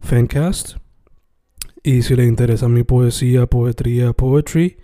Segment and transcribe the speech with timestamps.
[0.00, 0.76] Fancast.
[1.82, 4.78] Y si le interesa mi poesía, poetría, poetry,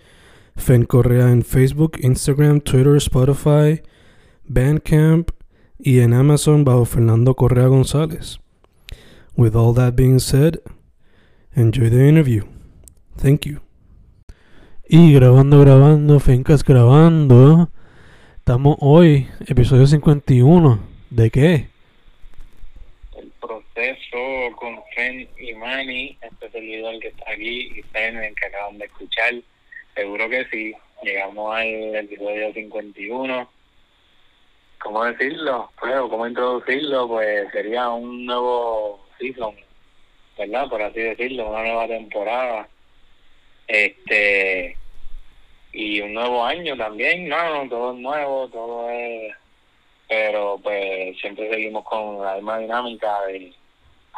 [0.56, 3.82] Fen Correa en Facebook, Instagram, Twitter, Spotify,
[4.44, 5.30] Bandcamp
[5.78, 8.38] y en Amazon bajo Fernando Correa González.
[9.36, 10.60] With all that being said,
[11.54, 12.44] enjoy the interview.
[13.16, 13.60] Thank you.
[14.88, 17.70] Y grabando, grabando, Fencas grabando.
[18.36, 20.78] Estamos hoy, episodio 51.
[21.10, 21.73] ¿De qué?
[23.84, 28.46] El proceso con Fen y Manny, este servidor que está aquí y Fen, el que
[28.46, 29.34] acaban de escuchar.
[29.94, 30.74] Seguro que sí.
[31.02, 33.48] Llegamos al episodio 51.
[34.82, 35.70] ¿Cómo decirlo?
[35.78, 37.08] Pues, ¿cómo introducirlo?
[37.08, 39.54] Pues sería un nuevo season,
[40.38, 40.68] ¿verdad?
[40.68, 42.68] Por así decirlo, una nueva temporada.
[43.66, 44.76] Este.
[45.72, 49.34] Y un nuevo año también, no, todo es nuevo, todo es
[50.08, 53.52] pero pues siempre seguimos con la misma dinámica de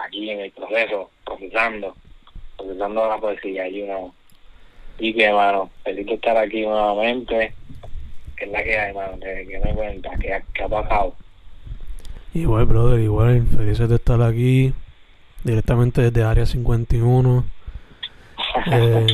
[0.05, 1.95] aquí en el proceso, procesando,
[2.57, 4.15] procesando la poesía y uno
[4.99, 7.53] y que hermano, feliz de estar aquí nuevamente,
[8.37, 11.15] que es la que hay hermano, que, que me cuenta, que, que ha pasado.
[12.35, 13.47] Igual, brother, igual.
[13.47, 14.73] Felices de estar aquí
[15.45, 17.45] directamente desde Área 51.
[18.73, 19.07] Eh,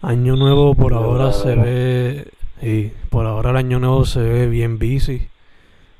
[0.00, 2.28] año nuevo por ahora se ve.
[2.62, 5.28] Y por ahora el año nuevo se ve bien busy.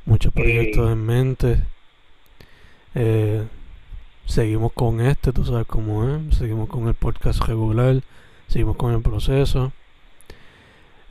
[0.04, 1.58] Muchos proyectos en mente.
[2.94, 3.46] Eh,
[4.26, 6.36] seguimos con este, tú sabes cómo es.
[6.36, 7.96] Seguimos con el podcast regular.
[8.48, 9.72] Seguimos con el proceso.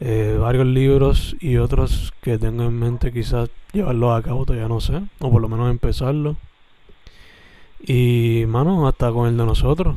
[0.01, 4.79] Eh, varios libros y otros que tengo en mente quizás llevarlos a cabo, todavía no
[4.79, 5.01] sé.
[5.19, 6.35] O por lo menos empezarlo.
[7.81, 9.95] Y, mano, hasta con el de nosotros.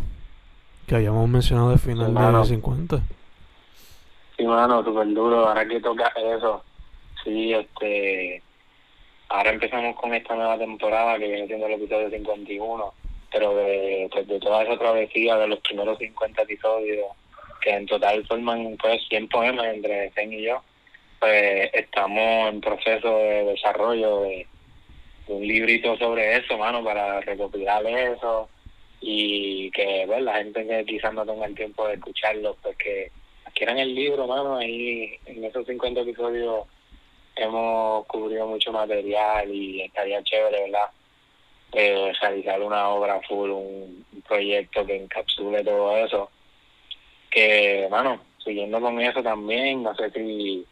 [0.87, 2.41] Que habíamos mencionado al final Mano.
[2.41, 3.01] de 50.
[4.37, 6.65] Sí, mano, súper duro, ahora que toca eso,
[7.23, 8.43] sí, este,
[9.33, 12.95] ahora empezamos con esta nueva temporada que viene siendo el episodio 51,
[13.33, 17.07] pero de, pues, de toda esa travesía de los primeros 50 episodios,
[17.63, 20.63] que en total forman pues 100 poemas entre Zen y yo,
[21.19, 24.47] pues estamos en proceso de desarrollo de,
[25.27, 28.51] de un librito sobre eso, mano, para recopilar eso
[29.01, 33.11] y que pues, la gente que quizás no tenga el tiempo de escucharlo, pues que
[33.47, 36.67] adquieran el libro, mano, ahí en esos 50 episodios
[37.37, 40.91] hemos cubrido mucho material y estaría chévere, ¿verdad?
[41.73, 46.31] Eh, realizar una obra full, un, proyecto que encapsule todo eso.
[47.31, 50.67] Que, mano, siguiendo con eso también, no sé si,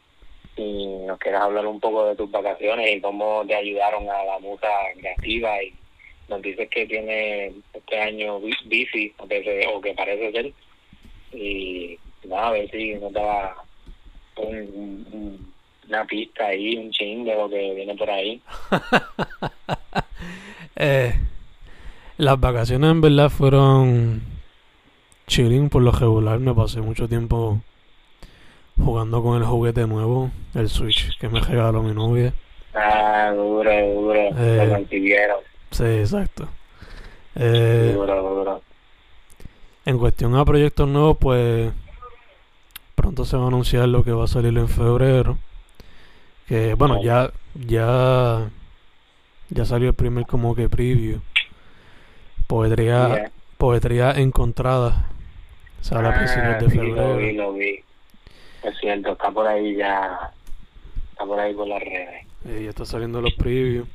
[0.54, 4.38] si nos quieras hablar un poco de tus vacaciones y cómo te ayudaron a la
[4.38, 4.69] musa
[4.99, 5.75] creativa y
[6.28, 10.53] nos dices que tiene este año bi- bici, o que, se- o que parece ser,
[11.32, 13.56] y nada, a ver si nos daba
[14.37, 15.54] un- un-
[15.91, 18.41] una pista ahí, un ching de lo que viene por ahí.
[20.77, 21.12] Eh,
[22.17, 24.23] las vacaciones en verdad fueron
[25.27, 26.39] chilling por lo regular.
[26.39, 27.61] Me pasé mucho tiempo
[28.83, 32.33] jugando con el juguete nuevo, el Switch que me regaló mi novia.
[32.75, 34.65] Ah, duro, duro, Eh.
[34.67, 35.39] lo consiguieron,
[35.71, 36.49] Sí, exacto.
[37.34, 38.62] Eh, duro, duro.
[39.85, 41.73] en cuestión a proyectos nuevos, pues
[42.94, 45.37] pronto se va a anunciar lo que va a salir en febrero.
[46.50, 48.50] Que bueno, ya ya
[49.50, 51.20] ya salió el primer como que preview.
[52.49, 53.31] Poetría Yeah.
[53.56, 55.06] Poetría encontrada.
[55.81, 57.32] Sale a principios Ah, de sí, lo vi, febrero.
[57.44, 57.81] lo vi.
[58.64, 60.32] Es cierto, está por ahí ya,
[61.12, 62.26] está por ahí por las redes.
[62.47, 63.87] Eh, ya está saliendo los previews.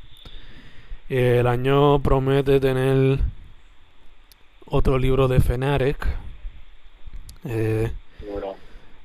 [1.10, 3.20] Eh, el año promete tener
[4.68, 6.08] otro libro de Fnatic.
[7.44, 7.92] Eh,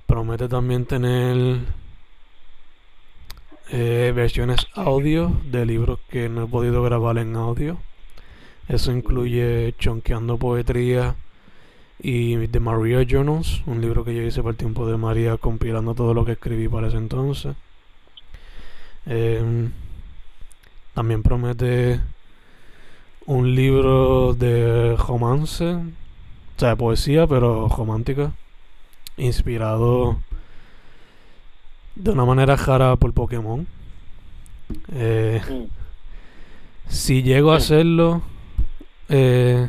[0.06, 1.58] promete también tener
[3.72, 7.78] eh, versiones audio de libros que no he podido grabar en audio.
[8.68, 11.16] Eso incluye Chonqueando Poetría
[11.98, 15.94] y The Maria Journals, un libro que yo hice por el tiempo de María, compilando
[15.94, 17.54] todo lo que escribí para ese entonces.
[19.06, 19.72] Em,
[20.94, 22.00] también promete
[23.26, 25.82] un libro de romance, o
[26.56, 28.32] sea, de poesía, pero romántica,
[29.16, 30.18] inspirado
[31.94, 33.66] de una manera rara por Pokémon.
[34.92, 35.64] Eh, Mm.
[36.88, 38.22] si llego a hacerlo,
[39.08, 39.68] eh,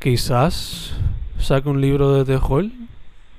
[0.00, 0.94] quizás
[1.38, 2.66] saque un libro de terror.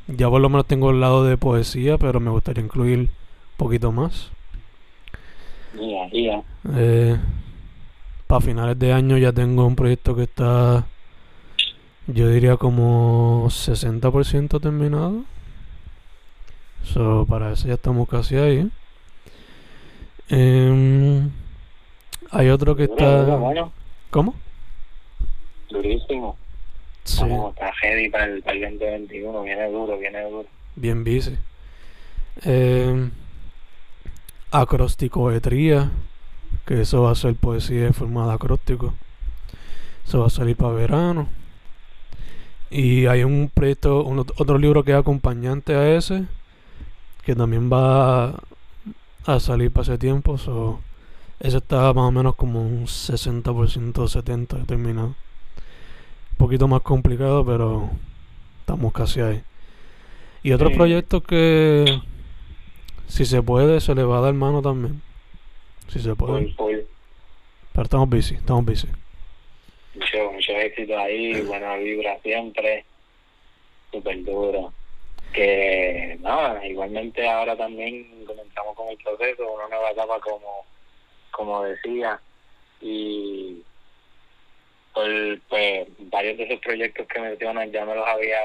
[0.08, 3.10] Ya por lo menos tengo el lado de poesía, pero me gustaría incluir un
[3.58, 4.32] poquito más.
[5.74, 6.44] Ya.
[6.76, 7.18] Eh,
[8.28, 10.86] para finales de año ya tengo un proyecto que está,
[12.08, 15.24] yo diría como 60% terminado.
[16.84, 18.70] So, para eso ya estamos casi ahí.
[20.30, 21.30] Em,
[22.32, 23.24] hay otro que está...
[23.38, 23.72] bueno,
[24.10, 24.36] ¿Cómo?
[25.70, 26.38] durísimo.
[27.04, 29.44] Sí, Vamos, está heavy para el, para el 2021.
[29.44, 30.48] Viene duro, viene duro.
[30.76, 31.38] bien busy.
[32.44, 33.12] Em,
[34.52, 35.92] acrosticoetría,
[36.66, 38.94] que eso va a ser poesía en forma de acróstico.
[40.06, 41.28] Eso va a salir para verano.
[42.70, 46.26] Y hay un proyecto, un otro libro que es acompañante a ese,
[47.26, 48.36] que también va
[49.26, 50.38] a salir para ese tiempo.
[50.38, 50.82] So,
[51.40, 55.08] ese está más o menos como un 60%, 70% terminado.
[55.08, 57.90] Un poquito más complicado, pero
[58.60, 59.44] estamos casi ahí.
[60.42, 60.76] Y otro Sí.
[60.76, 62.02] proyecto que,
[63.08, 65.02] si se puede, se le va a dar mano también.
[65.88, 66.48] Si se puede.
[66.48, 66.76] Full, full.
[67.72, 68.88] Pero estamos busy, estamos busy.
[69.96, 72.84] Mucho, mucho éxito ahí, buena vibra siempre.
[73.92, 74.74] Súper duro.
[75.34, 80.66] Que nada, igualmente ahora también comenzamos con el proceso, una nueva etapa como,
[81.32, 82.20] como decía.
[82.80, 83.64] Y
[84.94, 85.08] por,
[85.50, 88.40] pues varios de esos proyectos que mencionan ya me los había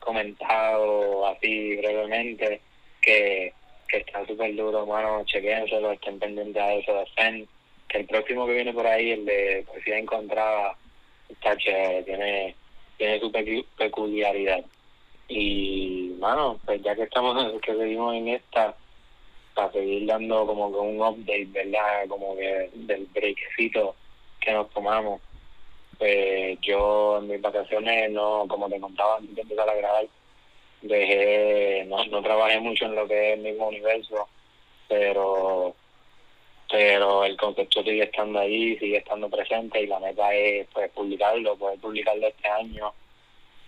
[0.00, 2.60] comentado así brevemente,
[3.02, 3.52] que,
[3.86, 7.48] que está súper duro, bueno, chequénselo, estén pendientes a eso de FEN,
[7.88, 10.76] que el próximo que viene por ahí, el de Poesía Encontrada,
[11.28, 12.54] está chévere, tiene,
[12.96, 14.64] tiene su pecu- peculiaridad.
[15.30, 18.74] Y, mano, pues ya que estamos, que seguimos en esta,
[19.54, 22.08] para seguir dando como que un update, ¿verdad?
[22.08, 23.94] Como que del breakcito
[24.40, 25.20] que nos tomamos.
[25.98, 30.06] Pues yo en mis vacaciones, no como te contaba antes de empezar a grabar,
[30.82, 34.28] dejé, no, no trabajé mucho en lo que es el mismo universo,
[34.88, 35.76] pero
[36.70, 41.56] pero el concepto sigue estando ahí, sigue estando presente y la meta es pues publicarlo,
[41.56, 42.92] poder publicarlo este año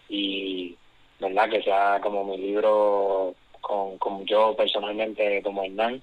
[0.09, 0.77] y
[1.23, 6.03] verdad que sea como mi libro con, con yo personalmente como Hernán.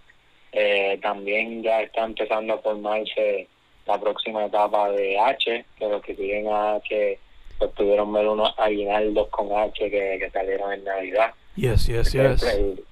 [0.52, 3.48] Eh, también ya está empezando a formarse
[3.86, 7.20] la próxima etapa de H, que los que siguen a H
[7.60, 11.34] pues pudieron ver unos aguinaldos con H que, que salieron en Navidad.
[11.56, 12.54] Yes, yes, que es yes.
[12.56, 12.84] el,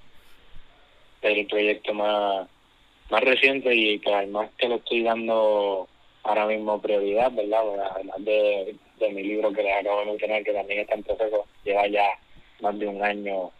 [1.21, 2.47] el proyecto más,
[3.09, 5.87] más reciente y que además que le estoy dando
[6.23, 7.63] ahora mismo prioridad, ¿verdad?
[7.63, 11.03] Bueno, además de, de mi libro que les acabo de mencionar, que también está en
[11.03, 12.07] proceso, lleva ya
[12.61, 13.51] más de un año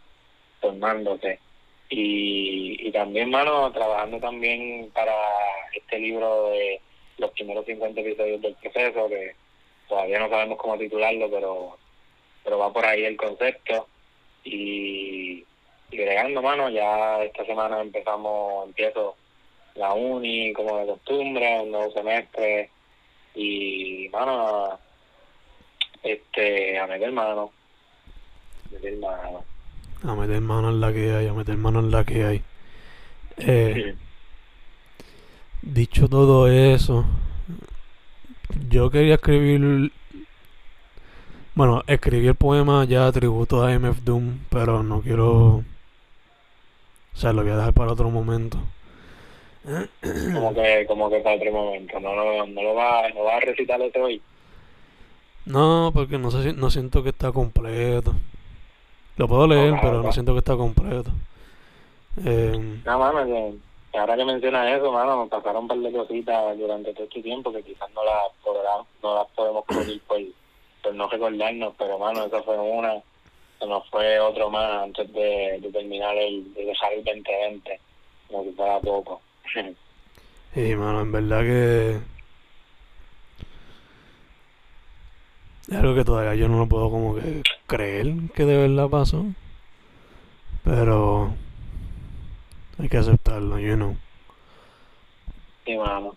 [0.60, 1.38] formándose.
[1.90, 5.14] Y, y también, mano, trabajando también para
[5.72, 6.80] este libro de
[7.18, 9.34] los primeros 50 episodios del proceso, que
[9.88, 11.78] todavía no sabemos cómo titularlo, pero,
[12.44, 13.88] pero va por ahí el concepto.
[14.44, 15.44] Y,
[15.90, 19.16] y bregando, mano, ya esta semana empezamos, empiezo
[19.74, 22.70] la uni como de costumbre, un nuevo semestre
[23.34, 24.78] y, mano,
[26.12, 27.50] este, a meter mano,
[28.70, 29.44] meter mano.
[30.04, 32.42] A meter mano en la que hay, a meter mano en la que hay.
[33.38, 33.94] Eh,
[35.62, 37.04] dicho todo eso,
[38.68, 39.92] yo quería escribir.
[41.54, 45.64] Bueno, escribí el poema ya tributo a MF Doom, pero no quiero.
[47.14, 48.58] O sea, lo voy a dejar para otro momento.
[50.32, 53.40] como que como que para otro momento, no, lo no lo va, no va a
[53.40, 54.22] recitar hoy.
[55.48, 58.12] No, porque no, sé, no siento que está completo.
[59.16, 61.10] Lo puedo leer, pero no siento que está completo.
[62.24, 63.54] Eh, No, mano, que,
[63.92, 67.22] que ahora que mencionas eso, mano, nos pasaron un par de cositas durante todo este
[67.22, 70.18] tiempo que quizás no las podrá- no las podemos cubrir por,
[70.82, 72.94] por no recordarnos, pero, mano, esa fue una,
[73.58, 77.80] se nos fue otro más antes de, de terminar el, de dejar el 2020,
[78.28, 79.20] como si fuera poco.
[80.56, 81.98] Y mano, en verdad que
[85.68, 89.26] es algo que todavía yo no lo puedo como que creer que de verdad pasó.
[90.64, 91.32] Pero
[92.78, 93.96] hay que aceptarlo, you know.
[95.64, 96.14] Sí, mano.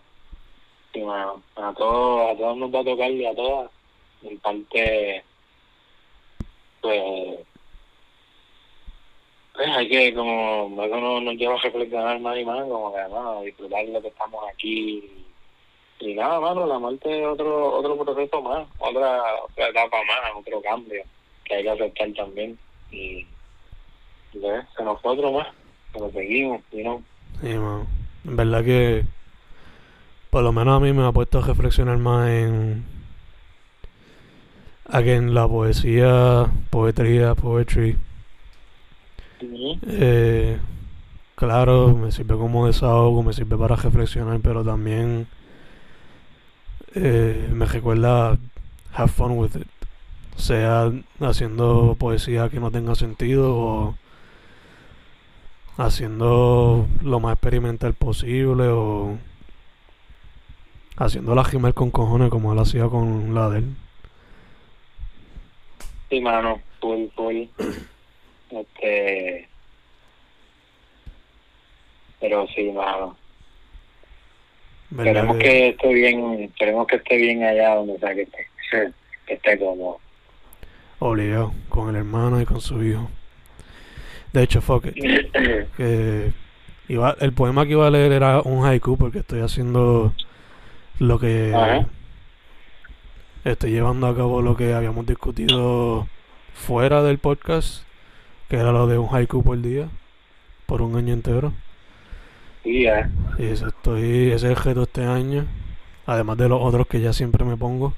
[0.92, 1.42] Sí, mano.
[1.56, 3.70] A todos, a todos nos va a tocar y a todas.
[4.22, 5.24] En parte,
[6.80, 7.38] pues,
[9.52, 13.00] pues hay que, como, eso no, nos lleva a reflexionar más y más, como que,
[13.08, 15.24] mano, disfrutar lo que estamos aquí.
[16.04, 20.60] Y nada, mano, la muerte es otro, otro proceso más, otra, otra etapa más, otro
[20.60, 21.04] cambio
[21.44, 22.58] que hay que aceptar también.
[22.90, 23.24] Y,
[24.32, 25.46] pues, se nos fue otro más,
[25.92, 27.04] pero seguimos, y no.
[27.40, 27.86] Sí, mano.
[28.24, 29.04] En verdad que
[30.30, 32.84] por lo menos a mí me ha puesto a reflexionar más en
[34.88, 37.96] a que en la poesía, poetría, poetry,
[39.40, 39.78] Ujú.
[39.86, 40.58] eh,
[41.36, 45.28] claro, me sirve como desahogo, me sirve para reflexionar, pero también
[46.94, 48.38] eh, me recuerda
[48.94, 49.66] have fun with it.
[50.36, 53.94] Sea haciendo poesía que no tenga sentido o
[55.76, 59.18] haciendo lo más experimental posible o
[60.96, 63.76] haciendo la rimar con cojones como él hacía con la de él.
[66.10, 67.44] Sí, mano, full, full.
[68.50, 69.48] Este.
[72.20, 73.16] Pero sí, mano.
[74.94, 78.46] ¿Verdad Esperemos que- que esté bien, esperemos que esté bien allá donde sea que esté.
[79.26, 79.98] Que esté cómodo.
[80.98, 83.08] Obligado, con el hermano y con su hijo.
[84.32, 84.94] De hecho, fuck it,
[85.76, 86.32] que
[86.88, 90.12] iba, el poema que iba a leer era un haiku porque estoy haciendo
[90.98, 91.86] lo que Ajá.
[93.44, 96.06] estoy llevando a cabo lo que habíamos discutido
[96.54, 97.84] fuera del podcast,
[98.48, 99.88] que era lo de un haiku por día,
[100.66, 101.52] por un año entero.
[102.62, 103.10] Sí, ya.
[103.38, 105.46] Y eso estoy, ese es el reto este año,
[106.06, 107.94] además de los otros que ya siempre me pongo.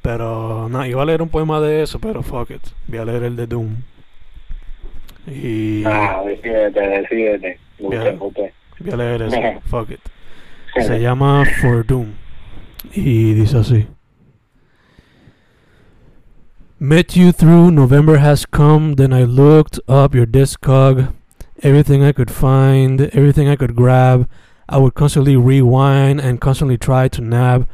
[0.00, 3.22] Pero nada, iba a leer un poema de eso, pero fuck it, voy a leer
[3.24, 3.76] el de Doom.
[5.26, 7.58] Y Ah, decídete, decídete.
[7.78, 8.16] Bien.
[8.20, 8.50] usted.
[8.80, 10.00] voy a leer eso, fuck it.
[10.80, 12.12] Se llama For Doom.
[12.94, 13.86] Y dice así.
[16.78, 21.12] Met you through November has come, then I looked up your discog.
[21.62, 24.28] Everything I could find, everything I could grab.
[24.68, 27.68] I would constantly rewind and constantly try to nab.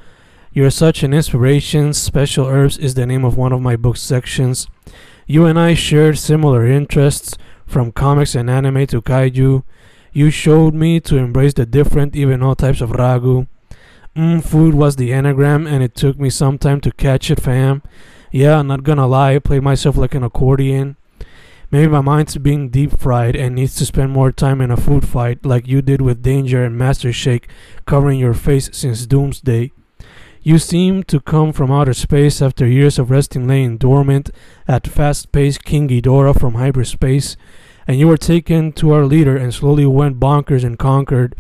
[0.52, 1.94] You're such an inspiration.
[1.94, 4.66] Special Herbs is the name of one of my book sections.
[5.26, 9.62] You and I shared similar interests, from comics and anime to kaiju.
[10.12, 13.46] You showed me to embrace the different, even all types of ragu.
[14.14, 17.82] Mm, food was the anagram, and it took me some time to catch it, fam.
[18.32, 20.96] Yeah, I'm not gonna lie, I played myself like an accordion.
[21.70, 25.06] Maybe my mind's being deep fried and needs to spend more time in a food
[25.06, 27.46] fight, like you did with Danger and Master Shake
[27.84, 29.72] covering your face since Doomsday.
[30.40, 34.30] You seem to come from outer space after years of resting laying dormant
[34.66, 37.36] at fast paced King Ghidorah from hyperspace
[37.86, 41.34] and you were taken to our leader and slowly went bonkers and conquered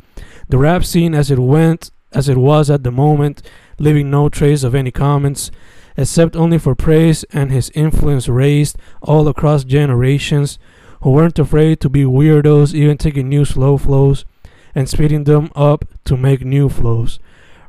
[0.48, 3.40] the rap scene as it went as it was at the moment
[3.78, 5.50] leaving no trace of any comments
[5.98, 10.58] except only for praise and his influence raised all across generations
[11.02, 14.24] who weren't afraid to be weirdos even taking new slow flows
[14.74, 17.18] and speeding them up to make new flows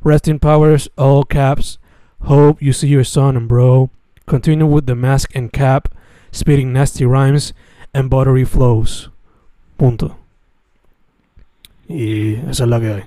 [0.02, 1.76] resting powers all caps
[2.22, 3.90] hope you see your son and bro
[4.26, 5.92] continue with the mask and cap
[6.32, 7.52] spitting nasty rhymes
[7.92, 9.10] and buttery flows.
[9.76, 10.16] Punto.
[11.88, 13.04] Y esa es la que hay.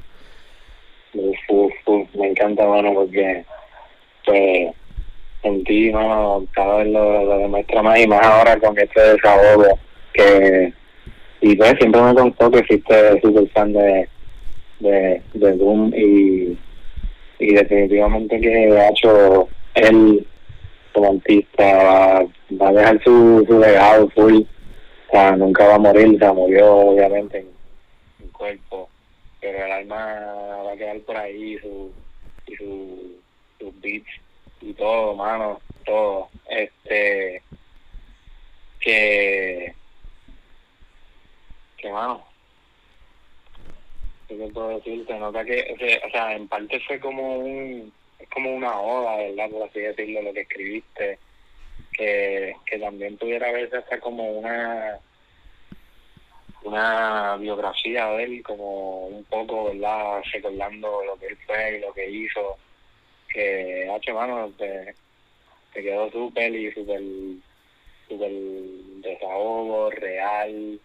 [2.15, 3.46] Me encanta, mano, porque
[4.25, 4.75] pues
[5.43, 9.79] en ti, mano, cada vez lo, demuestra más y más ahora con este desahogo
[10.13, 10.73] que
[11.41, 14.07] y pues siempre me contó que fuiste súper fan de,
[14.79, 16.57] de, de Doom y,
[17.39, 20.25] y definitivamente que ha hecho él
[20.93, 22.25] como artista
[22.62, 24.43] va, a dejar su, su legado full.
[25.09, 27.47] O sea, nunca va a morir, o sea, murió obviamente en,
[28.23, 28.88] en cuerpo
[29.43, 29.95] pero el alma
[30.65, 31.91] va a quedar por ahí su,
[32.47, 33.19] y su,
[33.59, 34.07] sus beats
[34.63, 36.29] y todo, mano, todo.
[36.50, 37.41] Este,
[38.79, 39.74] que,
[41.77, 42.25] que mano,
[44.27, 45.05] ¿qué puedo decir?
[45.05, 49.17] Se nota que, que, o sea, en parte fue como un, es como una oda,
[49.17, 49.50] ¿verdad?
[49.50, 51.20] Por así decirlo, lo que escribiste,
[51.91, 55.00] que, que también pudiera verse hasta como una
[56.63, 60.22] una biografía de él como un poco, ¿verdad?
[60.32, 62.58] Recordando lo que él fue y lo que hizo.
[63.33, 64.93] Que, hacho, mano, te,
[65.73, 67.01] te quedó súper y súper,
[68.07, 68.31] súper
[69.01, 70.79] desahogo, real.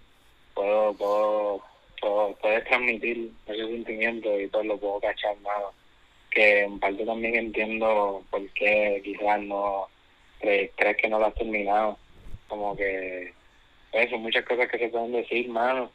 [0.55, 1.63] Puedo, puedo,
[2.01, 5.73] puedo, puedes transmitir ese sentimiento y todo lo puedo cachar, mano.
[6.31, 9.89] Que en parte también entiendo por qué quizás no
[10.41, 11.99] crees, crees que no lo has terminado.
[12.49, 13.33] Como que
[13.93, 15.91] eso, muchas cosas que se pueden decir, mano,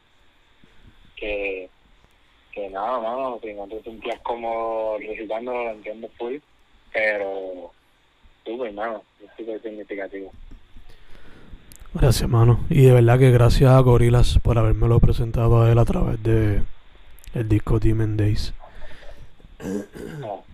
[1.16, 1.70] que,
[2.54, 6.38] que no, no, si no te sentías como recitándolo, lo entiendo full,
[6.94, 7.74] pero
[8.46, 10.34] súper, mano, es súper significativo.
[11.94, 12.60] Gracias, mano.
[12.70, 16.64] Y de verdad que gracias a Gorilas por habérmelo presentado a él a través de
[17.34, 18.54] el disco Demon Days.
[20.20, 20.46] No,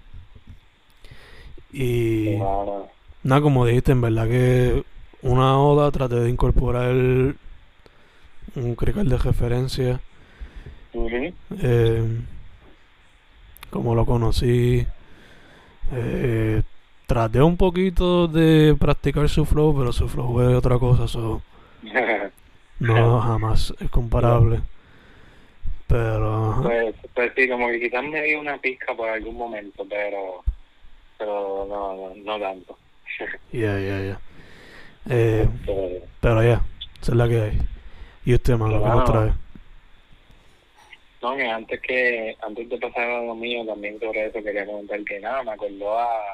[1.72, 2.92] Y no, no.
[3.24, 4.84] nada, como dijiste, en verdad que
[5.22, 7.36] una oda traté de incorporar un
[8.76, 10.02] crical de referencia.
[11.62, 12.04] Eh,
[13.70, 14.86] como lo conocí,
[15.92, 16.62] eh,
[17.06, 21.42] traté un poquito de practicar su flow, pero su flow es otra cosa, so
[22.80, 24.62] no jamás es comparable.
[25.88, 30.44] Pero pues, pues sí, como que quizás me dio una pizca por algún momento, pero
[31.18, 32.78] pero no, no, no tanto.
[33.52, 34.20] Ya, ya, ya.
[35.10, 36.62] Eh, Eh, pero ya,
[37.02, 37.62] esa es la que hay.
[38.26, 39.12] Y usted, mano, ¿qué nos Claro.
[39.12, 39.34] trae?
[41.22, 45.04] No, que antes que antes de pasar a lo mío, también sobre eso quería comentar
[45.04, 46.34] que nada, me acordó a.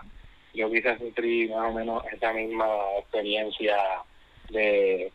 [0.54, 2.68] Yo quizás sufrí más o menos esa misma
[3.00, 3.76] experiencia
[4.50, 5.12] de,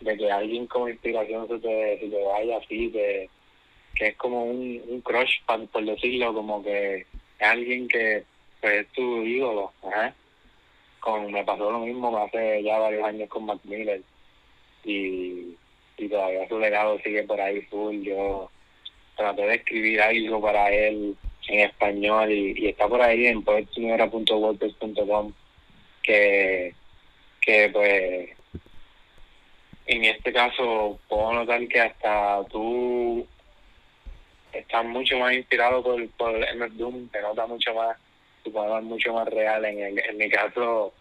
[0.00, 3.28] de que alguien con inspiración se te, se te vaya así, que,
[3.94, 7.06] que es como un, un crush, pa- por decirlo, como que es
[7.40, 8.22] alguien que
[8.60, 9.72] pues, es tu ídolo.
[9.82, 10.14] Ajá.
[11.00, 14.02] Con, me pasó lo mismo hace ya varios años con Mac Miller
[14.84, 15.56] y,
[15.96, 18.02] y todavía su legado sigue por ahí full.
[18.02, 18.50] Yo
[19.18, 21.16] traté de escribir algo para él
[21.48, 25.32] en español y, está por ahí en poetsinera.wordpress.com
[26.02, 26.72] que,
[27.40, 28.30] que pues
[29.86, 33.26] en este caso puedo notar que hasta tú
[34.52, 37.96] estás mucho más inspirado por, por MS Doom, te nota mucho más,
[38.44, 39.64] tu es mucho más real.
[39.64, 40.92] En, el, en mi caso,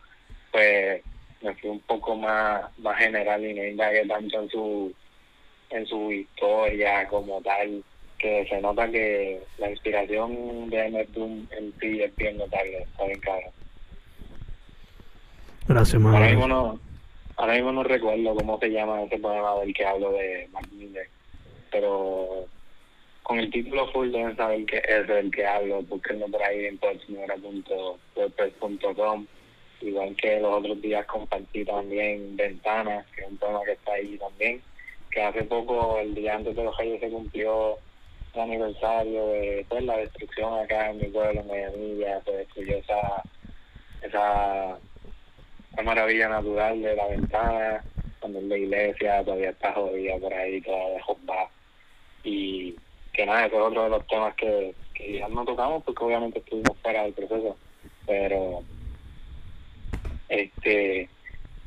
[0.52, 1.04] pues
[1.42, 4.96] me fui un poco más, más general y no indagué tanto en su
[5.70, 7.84] en su historia como tal,
[8.18, 13.06] que se nota que la inspiración de MS Doom en sí es bien notable, está
[13.06, 13.48] bien claro.
[15.68, 16.02] Gracias.
[16.04, 16.80] Ahora mismo no,
[17.36, 21.10] ahora mismo no recuerdo cómo se llama ese poema del que hablo de Mac Miller,
[21.72, 22.46] pero
[23.24, 26.78] con el título full deben saber que es del que hablo, búsquenlo por ahí en
[26.78, 29.28] poetsinera.wordpress.com
[29.82, 34.18] igual que los otros días compartí también Ventanas, que es un poema que está ahí
[34.18, 34.62] también,
[35.12, 37.78] que hace poco, el día antes de los Reyes, se cumplió
[38.44, 43.24] aniversario de pues, la destrucción acá en mi pueblo, en Medianilla, se destruyó esa,
[44.02, 44.78] esa,
[45.74, 47.84] esa maravilla natural de la ventana,
[48.20, 51.50] cuando la iglesia todavía está jodida por ahí, toda de jodida.
[52.24, 52.76] Y
[53.14, 54.74] que nada, ese es otro de los temas que,
[55.20, 57.56] ya no tocamos porque obviamente estuvimos fuera del proceso,
[58.06, 58.64] pero
[60.30, 61.10] este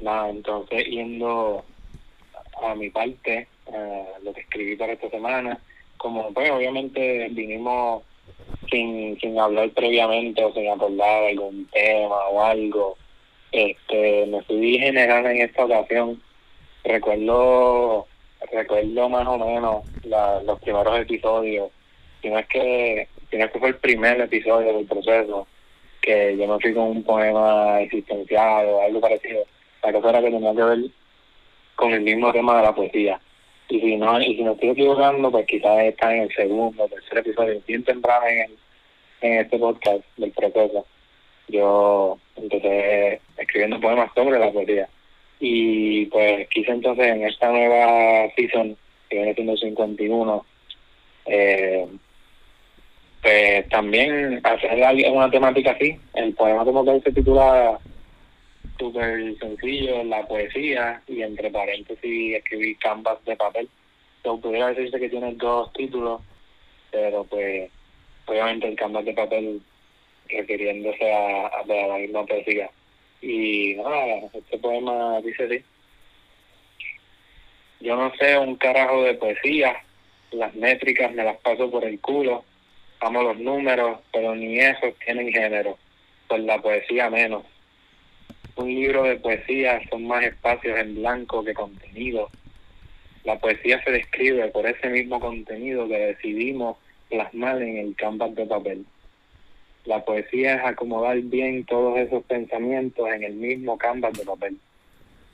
[0.01, 1.65] nada entonces yendo
[2.63, 3.47] a mi parte
[4.23, 5.61] lo que escribí para esta semana
[6.01, 8.03] como pues obviamente vinimos
[8.71, 12.97] sin sin hablar previamente o sin acordar algún tema o algo
[13.53, 16.23] este me fui general en esta ocasión
[16.85, 18.07] recuerdo
[18.51, 21.71] recuerdo más o menos la, los primeros episodios
[22.23, 25.47] si que si que fue el primer episodio del proceso
[26.01, 29.45] que yo me fui con un poema existencial o algo parecido.
[29.83, 30.79] La cosa era que tenía que ver
[31.77, 33.21] con el mismo tema de la poesía.
[33.71, 37.19] Y si no, y si no estoy equivocando, pues quizás está en el segundo tercer
[37.19, 38.59] episodio, bien temprano en, el,
[39.21, 40.85] en este podcast del proceso.
[41.47, 44.89] Yo empecé escribiendo poemas sobre la poesía.
[45.39, 48.77] Y pues quise entonces en esta nueva season,
[49.09, 50.47] que viene siendo 51,
[51.27, 51.87] eh,
[53.23, 55.97] pues también hacer una temática así.
[56.15, 57.79] El poema como tal se titula
[58.81, 63.69] súper sencillo, la poesía, y entre paréntesis escribí canvas de papel.
[64.25, 66.23] So, pudiera decirse que tiene dos títulos,
[66.91, 67.71] pero pues
[68.27, 69.61] obviamente el canvas de papel
[70.29, 72.71] refiriéndose a, a la misma poesía.
[73.21, 75.63] Y nada, este poema dice así.
[77.81, 79.77] Yo no sé un carajo de poesía,
[80.33, 82.45] las métricas me las paso por el culo,
[83.01, 85.79] amo los números, pero ni esos tienen género,
[86.29, 87.45] pues la poesía menos.
[88.57, 92.31] Un libro de poesía son más espacios en blanco que contenido.
[93.25, 96.77] La poesía se describe por ese mismo contenido que decidimos
[97.09, 98.87] plasmar en el canvas de papel.
[99.85, 104.59] La poesía es acomodar bien todos esos pensamientos en el mismo canvas de papel.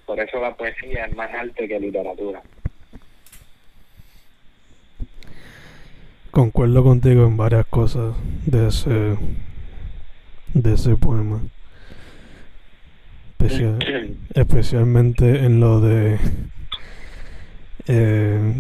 [0.06, 2.42] Por eso la poesía es más arte que literatura.
[6.30, 9.16] Concuerdo contigo en varias cosas de ese
[10.54, 11.40] de ese poema.
[13.38, 16.18] Especial- especialmente en lo de
[17.88, 18.54] eh,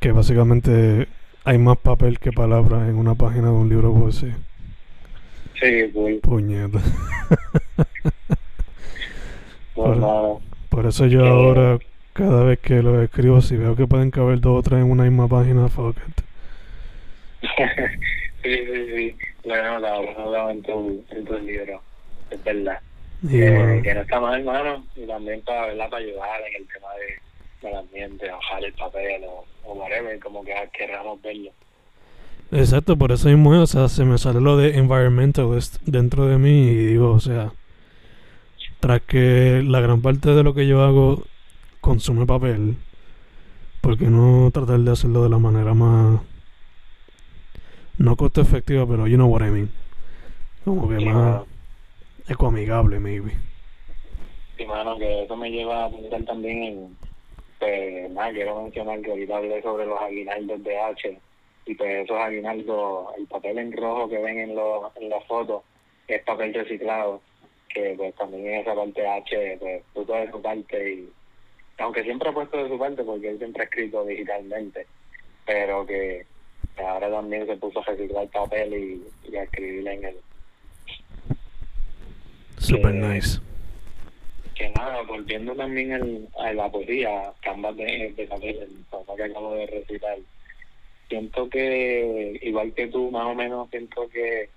[0.00, 1.08] que básicamente
[1.44, 4.36] hay más papel que palabras en una página de un libro de poesía.
[5.60, 6.20] Sí, cool.
[6.22, 6.80] Puñeta.
[9.74, 9.98] Pues
[10.70, 11.28] Por- eso yo Eh.
[11.28, 11.78] ahora,
[12.14, 15.04] cada vez que lo escribo, si veo que pueden caber dos o tres en una
[15.04, 16.20] misma página, fuck it.
[18.42, 19.16] sí, sí, sí.
[19.44, 21.82] Lo he notado, lo he notado en tu, en tu libro.
[22.30, 22.78] Es verdad.
[23.28, 24.84] Eh, que no está mal, hermano.
[24.94, 25.90] Y también para, ¿verdad?
[25.90, 30.44] para ayudar en el tema de, del ambiente, bajar el papel o, o whatever, como
[30.44, 31.50] que queramos verlo.
[32.52, 36.68] Exacto, por eso mismo, o sea, se me sale lo de environmentalist dentro de mí
[36.68, 37.52] y digo, o sea,
[38.78, 41.24] tras que la gran parte de lo que yo hago
[41.80, 42.76] consume papel,
[43.80, 46.20] ¿por qué no tratar de hacerlo de la manera más,
[47.98, 49.70] no costo efectiva, pero you know what I mean?
[50.64, 51.42] Como que Sí, más.
[52.28, 53.32] Ecoamigable, maybe.
[54.56, 56.96] Sí, mano, que eso me lleva a pensar también en,
[57.58, 61.18] pues, nada, quiero mencionar que ahorita hablé sobre los aguinaldos de H,
[61.66, 65.64] y pues esos aguinaldos, el papel en rojo que ven en, los en la foto,
[66.08, 67.20] es papel reciclado,
[67.68, 71.12] que pues también en esa parte H, pues puso de su parte, y
[71.78, 74.86] aunque siempre ha puesto de su parte, porque él siempre ha escrito digitalmente,
[75.44, 76.24] pero que
[76.78, 80.16] ahora también se puso a reciclar papel y, y a escribir en el,
[82.58, 83.40] Super nice.
[84.54, 89.24] que nada, volviendo también al, a la poesía, Canvas de, de papel, el poema que
[89.24, 90.18] acabo de recitar,
[91.08, 94.48] siento que, igual que tú, más o menos, siento que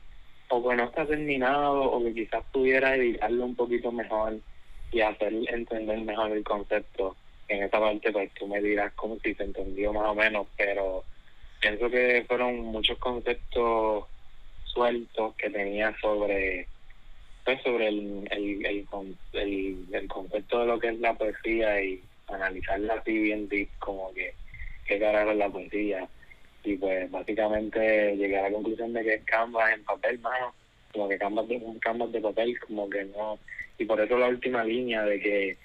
[0.51, 4.39] o que no está terminado o que quizás pudiera editarlo un poquito mejor
[4.91, 7.15] y hacer entender mejor el concepto.
[7.47, 11.03] En esa parte, pues tú me dirás como si se entendió más o menos, pero
[11.59, 14.05] pienso que fueron muchos conceptos
[14.65, 16.67] sueltos que tenía sobre
[17.45, 18.87] pues sobre el, el, el,
[19.33, 24.13] el, el concepto de lo que es la poesía y analizarla así bien deep, como
[24.13, 24.33] que
[24.85, 26.07] qué carajo es la poesía.
[26.63, 30.53] Y pues básicamente llegué a la conclusión de que es Canvas en papel, mano,
[30.91, 33.39] como que Canvas de, Canvas de papel, como que no.
[33.77, 35.57] Y por eso la última línea de que,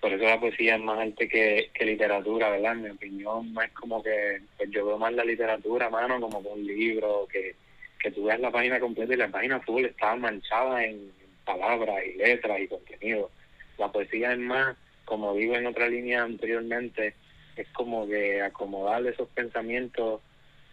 [0.00, 2.72] por eso la poesía es más arte que, que literatura, ¿verdad?
[2.72, 6.48] En mi opinión, es como que, pues yo veo más la literatura, mano, como que
[6.48, 7.54] un libro que
[8.00, 11.12] que tú veas la página completa y la página full está manchada en
[11.44, 13.30] palabras y letras y contenido.
[13.78, 17.14] La poesía es más, como digo en otra línea anteriormente,
[17.56, 20.20] es como que acomodar esos pensamientos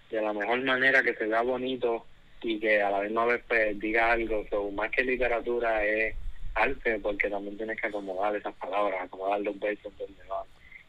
[0.09, 2.05] de la mejor manera que se vea bonito
[2.41, 4.45] y que a la misma vez pues diga algo.
[4.49, 6.15] So, más que literatura es
[6.55, 10.45] arte porque también tienes que acomodar esas palabras, acomodar los versos donde van.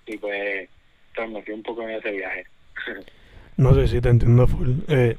[0.07, 0.69] Y pues,
[1.15, 2.45] pues un poco en ese viaje.
[3.59, 4.71] No sé si te entiendo full.
[4.87, 5.17] Eh,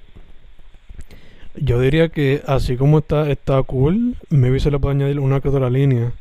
[1.56, 5.50] yo diría que así como está, está cool, maybe se le puede añadir una que
[5.50, 6.14] otra línea.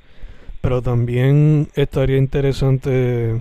[0.61, 3.41] Pero también estaría interesante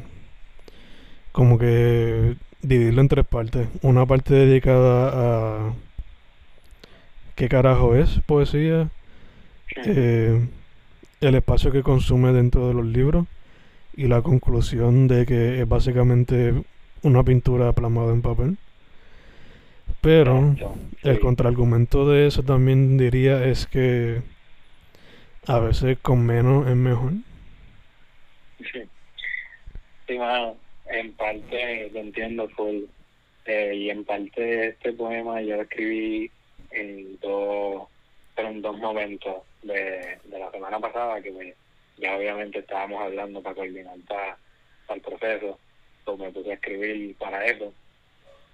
[1.32, 3.68] como que dividirlo en tres partes.
[3.82, 5.74] Una parte dedicada a
[7.36, 8.90] qué carajo es poesía,
[9.86, 10.48] eh,
[11.22, 13.26] el espacio que consume dentro de los libros
[13.96, 16.54] y la conclusión de que es básicamente
[17.04, 18.58] una pintura plasmada en papel.
[20.02, 20.56] Pero
[21.04, 21.22] el Sí.
[21.22, 24.22] contraargumento de eso también diría es que
[25.48, 27.14] a veces con menos es mejor.
[28.60, 28.82] Sí,
[30.08, 32.84] sí mano, en parte lo entiendo full.
[33.46, 36.30] Eh, y en parte este poema yo lo escribí
[36.72, 37.88] en dos,
[38.36, 41.56] pero en dos momentos de, de la semana pasada que pues,
[41.98, 44.38] ya obviamente estábamos hablando para coordinar para,
[44.86, 45.60] para el proceso.
[46.00, 47.74] Entonces me puse a escribir para eso.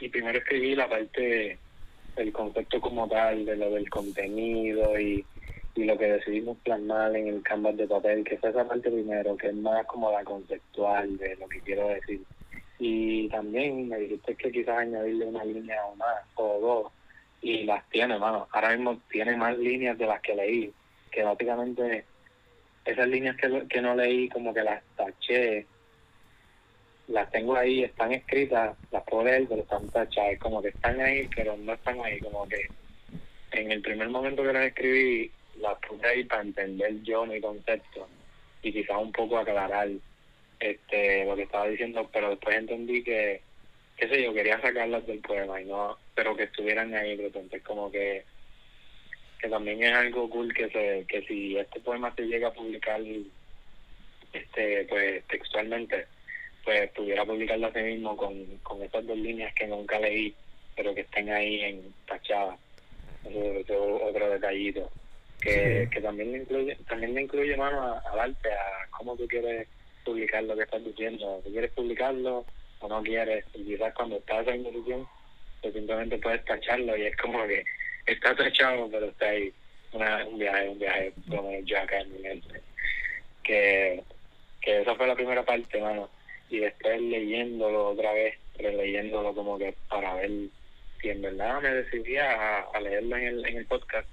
[0.04, 1.58] Y primero escribí la parte
[2.16, 5.26] del concepto como tal, de lo del contenido y
[5.76, 9.36] y lo que decidimos plasmar en el canvas de papel, que fue esa parte primero,
[9.36, 12.22] que es más como la conceptual de lo que quiero decir.
[12.78, 16.92] Y también me dijiste que quizás añadirle una línea o más, o dos,
[17.42, 18.48] y las tiene, mano.
[18.52, 20.74] Ahora mismo tiene más líneas de las que leí,
[21.12, 22.06] que básicamente
[22.86, 25.66] esas líneas que, que no leí, como que las taché,
[27.14, 31.30] las tengo ahí, están escritas, las puedo leer, pero están tachadas, como que están ahí,
[31.36, 32.70] pero no están ahí, como que
[33.52, 38.08] en el primer momento que las escribí, las puse ahí para entender yo mi concepto
[38.64, 39.90] y quizás un poco aclarar
[40.60, 43.42] este lo que estaba diciendo, pero después entendí que,
[43.96, 47.62] qué sé yo, quería sacarlas del poema y no, pero que estuvieran ahí, pero entonces
[47.62, 48.26] como que
[49.40, 53.02] que también es algo cool que se que si este poema se llega a publicar
[54.32, 56.08] este pues textualmente
[56.64, 60.34] pues pudiera publicarlo así mismo con, con estas dos líneas que nunca leí
[60.76, 62.58] pero que estén ahí en tachadas
[63.26, 64.90] eso, es otro detallito
[65.42, 65.90] que, Sí.
[65.90, 69.68] que también le incluye también le incluye mano a- al arte a cómo tú quieres
[70.06, 72.46] publicar lo que estás diciendo tú quieres publicarlo
[72.80, 75.08] o no quieres y quizás cuando estás en esa indecisión
[75.62, 77.64] pues simplemente puedes tacharlo y es como que
[78.06, 79.50] está tachado, pero está ahí.
[79.94, 82.60] Una, un viaje, un viaje como yo acá en mi mente.
[83.44, 84.04] Que,
[84.62, 86.10] que esa fue la primera parte, mano.
[86.50, 90.32] Y después leyéndolo otra vez, releyéndolo como que para ver
[91.02, 94.08] si en verdad me decidía a, leerlo en el, en el podcast,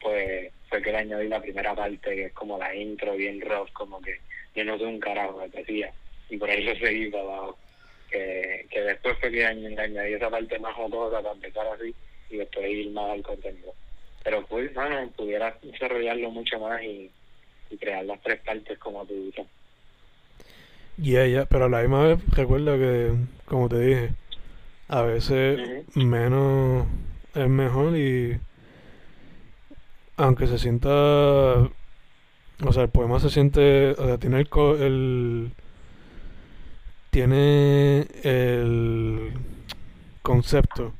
[0.00, 3.70] pues fue que le añadí la primera parte, que es como la intro bien rough,
[3.72, 4.18] como que
[4.54, 5.92] yo no sé un carajo, me decía.
[6.28, 7.58] Y por ahí lo seguí para abajo
[8.10, 11.94] que, que después fue que añadí esa parte más jocosa para empezar así
[12.30, 13.74] y después ir más al contenido.
[14.22, 17.10] Pero pues, bueno, pudiera desarrollarlo mucho más y,
[17.80, 19.32] crear las tres partes como tú.
[20.96, 23.12] Ya, ya, pero a la misma vez recuerda que,
[23.46, 24.14] como te dije,
[24.88, 26.86] a veces menos
[27.34, 28.38] es mejor y
[30.16, 31.70] aunque se sienta, o
[32.72, 34.48] sea, el poema se siente, o sea, tiene el,
[34.80, 35.52] el
[37.10, 39.32] tiene el
[40.22, 40.92] concepto,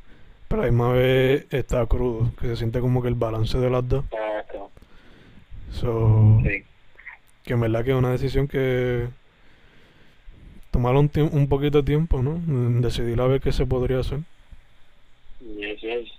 [0.49, 3.71] pero a la misma vez está crudo, que se siente como que el balance de
[3.71, 4.05] las dos.
[5.73, 6.41] So,
[7.45, 9.09] Que en verdad que es una decisión que
[10.75, 12.41] tomaron un, un poquito de tiempo, ¿no?
[12.81, 14.19] Decidir a ver qué se podría hacer.
[15.39, 16.11] Yes, yes.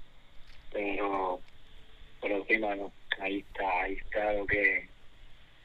[0.71, 1.41] Pero,
[2.21, 2.89] pero sí, mano,
[3.19, 4.87] ahí está, ahí está lo que,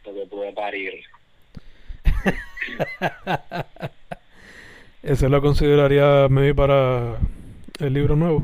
[0.05, 1.05] lo que pude parir.
[5.05, 7.17] ¿Ese lo consideraría maybe para
[7.79, 8.43] el libro nuevo?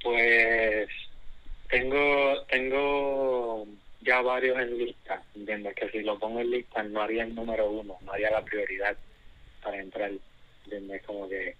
[0.00, 0.88] Pues
[1.70, 3.66] tengo tengo
[4.06, 5.74] ya varios en lista, ¿entiendes?
[5.74, 8.96] Que si lo pongo en lista no haría el número uno, no haría la prioridad
[9.62, 10.12] para entrar,
[10.64, 11.02] ¿entiendes?
[11.02, 11.56] Como que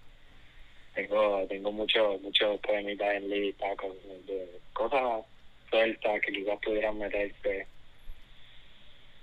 [0.95, 3.67] tengo tengo muchos muchos poemitas en lista,
[4.25, 5.25] de cosas
[5.69, 7.67] sueltas que quizás pudieran meterse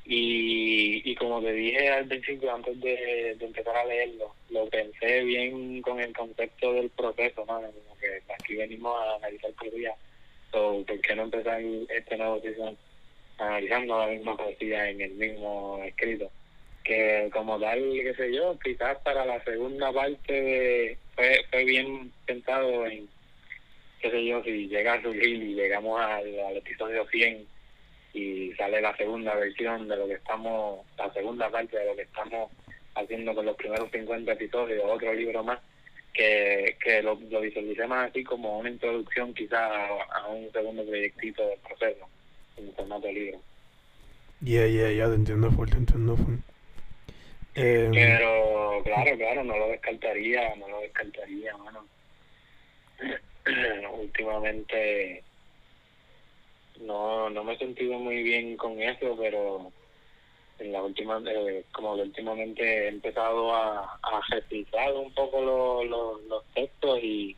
[0.06, 5.80] y, y como te dije al principio, antes de, empezar a leerlo, lo pensé bien
[5.80, 7.54] con el concepto del proceso, ¿no?
[7.54, 9.94] Como que aquí venimos a analizar por día.
[10.52, 12.76] So, ¿Por qué no empezar este nuevo season
[13.38, 16.30] analizando la misma poesía en el mismo escrito?
[16.82, 22.86] Que como tal, qué sé yo, quizás para la segunda parte fue, fue bien pensado
[22.86, 23.08] en,
[24.00, 27.46] qué sé yo, si llega a surgir y llegamos al, episodio 100
[28.12, 32.02] y sale la segunda versión de lo que estamos, la segunda parte de lo que
[32.02, 32.50] estamos
[32.94, 35.58] haciendo con los primeros 50 episodios, otro libro más,
[36.12, 37.40] que, que lo, lo
[37.94, 39.70] así como una introducción quizás
[40.10, 42.08] a, un segundo proyectito del proceso,
[42.56, 43.40] en formato libro.
[44.40, 46.42] Ya, ya, ya, te entiendo fuerte, entiendo fuerte.
[47.54, 51.86] Eh, Pero claro, claro, no lo descartaría, no lo descartaría, mano.
[54.00, 55.22] Últimamente
[56.80, 59.72] no no me he sentido muy bien con eso pero
[60.58, 65.40] en la última eh, como que últimamente he empezado a, a un poco
[65.84, 67.36] los los textos y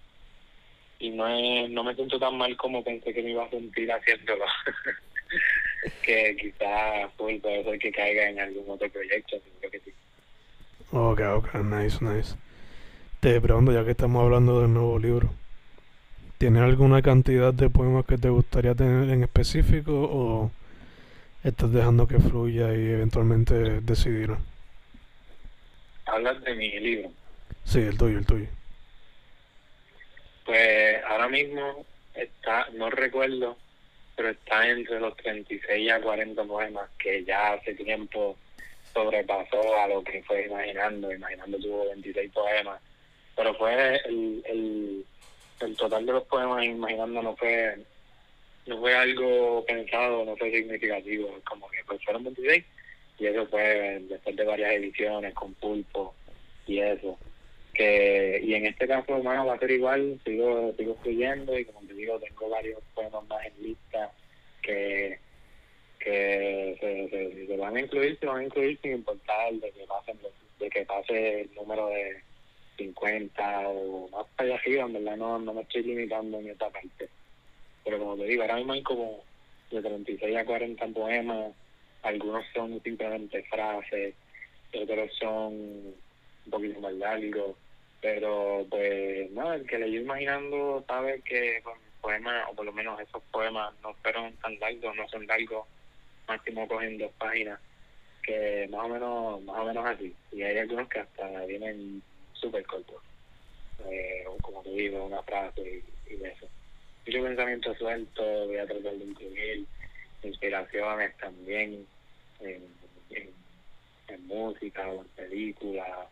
[0.98, 1.26] y no
[1.68, 4.44] no me siento tan mal como pensé que me iba a sentir haciéndolo
[6.02, 9.92] que quizás fue puede ser que caiga en algún otro proyecto creo que sí
[10.92, 12.36] ok ok nice nice
[13.20, 15.30] te pregunto ya que estamos hablando del nuevo libro
[16.38, 20.50] ¿Tienes alguna cantidad de poemas que te gustaría tener en específico o
[21.42, 24.32] estás dejando que fluya y eventualmente decidir?
[26.04, 27.10] Hablas de mi libro.
[27.64, 28.48] Sí, el tuyo, el tuyo.
[30.46, 33.56] Pues ahora mismo está, no recuerdo,
[34.14, 38.36] pero está entre los 36 a 40 poemas que ya hace tiempo
[38.94, 41.12] sobrepasó a lo que fue imaginando.
[41.12, 42.80] Imaginando tuvo 26 poemas,
[43.34, 45.04] pero fue el, el
[45.60, 47.76] el total de los poemas imaginando no fue
[48.66, 52.64] no fue algo pensado, no fue significativo, como que pues fueron 26
[53.18, 56.14] y eso fue después de varias ediciones con pulpo
[56.66, 57.16] y eso.
[57.76, 61.80] Que Y en este caso, hermano, va a ser igual, sigo sigo escribiendo y como
[61.86, 64.12] te digo, tengo varios poemas más en lista
[64.62, 65.18] que
[65.98, 70.18] que se, van a incluir, se van a incluir sin importar de que pasen
[70.60, 72.22] de que pase el número de
[72.76, 77.08] 50 o más allá arriba, en verdad no, no me estoy limitando en esta parte.
[77.84, 79.24] Pero como te digo, ahora mismo hay como
[79.70, 81.52] de 36 a 40 poemas,
[82.02, 84.14] algunos son simplemente frases,
[84.74, 87.56] otros son un poquito más largos,
[88.06, 92.72] pero pues no, el que le yo imaginando sabe que con poemas, o por lo
[92.72, 95.66] menos esos poemas no fueron tan largos, no son largos,
[96.28, 97.58] máximo cogen dos páginas,
[98.22, 100.14] que más o menos, más o menos así.
[100.30, 102.00] Y hay algunos que hasta vienen
[102.32, 103.02] súper corto.
[103.90, 106.46] Eh, como te digo, una frase y, y eso.
[107.06, 109.66] Mucho pensamiento suelto, voy a tratar de incluir
[110.22, 111.84] inspiraciones también
[112.38, 112.62] en,
[113.10, 116.06] en, música o en películas.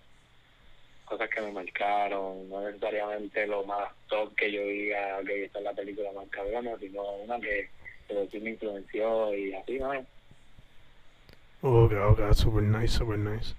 [1.04, 5.64] Cosas que me marcaron, no necesariamente lo más top que yo diga que esta es
[5.64, 7.68] la película más cabrona, sino una que,
[8.08, 9.92] que sí me influenció y así, ¿no?
[11.62, 13.54] Ok, ok, super nice, super nice.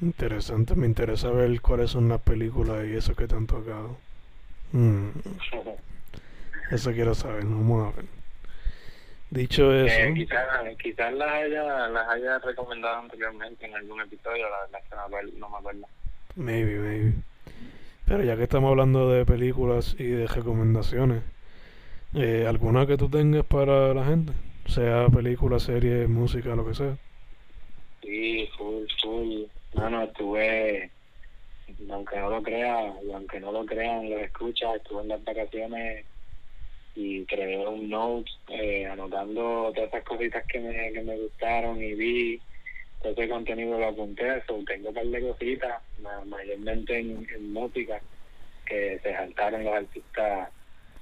[0.00, 3.96] Interesante, me interesa ver cuáles son las películas y eso que te han tocado.
[4.72, 5.10] Mm,
[6.70, 8.06] eso quiero saber, vamos a ver.
[9.30, 10.46] Dicho Eh, eso, quizás
[10.82, 15.48] quizás las haya, las haya recomendado anteriormente en algún episodio, la verdad es que no
[15.50, 15.86] me acuerdo.
[16.38, 17.12] Maybe, maybe.
[18.06, 21.22] Pero ya que estamos hablando de películas y de recomendaciones,
[22.14, 24.32] eh, ¿alguna que tú tengas para la gente?
[24.66, 26.96] Sea película, serie, música, lo que sea.
[28.02, 29.42] Sí, full, full.
[29.74, 30.90] Bueno, estuve,
[31.90, 36.06] aunque no lo crean, y aunque no lo crean, lo escuchas, estuve en las vacaciones
[36.94, 41.94] y creé un note eh, anotando todas esas cositas que me, que me gustaron y
[41.94, 42.40] vi,
[43.02, 47.52] todo ese contenido lo apunté, so, tengo un par de cositas, ma- mayormente en, en
[47.52, 48.00] música,
[48.66, 50.50] que se saltaron los artistas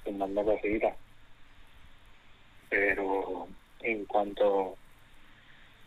[0.04, 0.94] sumando cositas.
[2.68, 3.48] Pero
[3.80, 4.76] en cuanto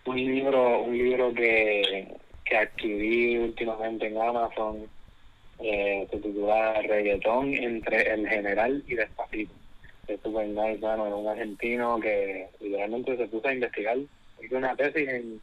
[0.05, 2.07] un libro un libro que,
[2.45, 4.89] que adquirí últimamente en Amazon
[5.59, 9.53] eh, se titula Reggaetón entre el general y despacito
[10.07, 13.97] es super nice un argentino que literalmente se puso a investigar
[14.41, 15.41] hizo una tesis en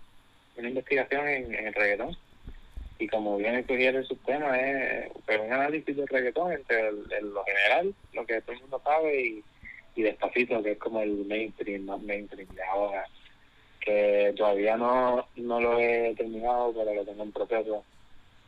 [0.57, 2.17] una investigación en, en el reggaetón
[2.99, 7.31] y como bien sugiere su tema es pues, un análisis del reggaetón entre el, el-
[7.35, 9.45] lo general lo que todo el mundo sabe y,
[9.97, 13.07] y despacito que es como el mainstream más mainstream de ahora
[13.81, 17.85] que todavía no, no lo he terminado, pero lo tengo en proceso.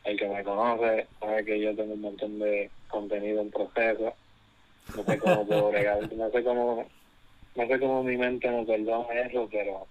[0.02, 4.14] El que me conoce sabe que yo tengo un montón de contenido en proceso.
[4.96, 6.86] No sé cómo puedo bregar, no sé cómo,
[7.54, 9.86] no sé cómo mi mente me perdona eso, pero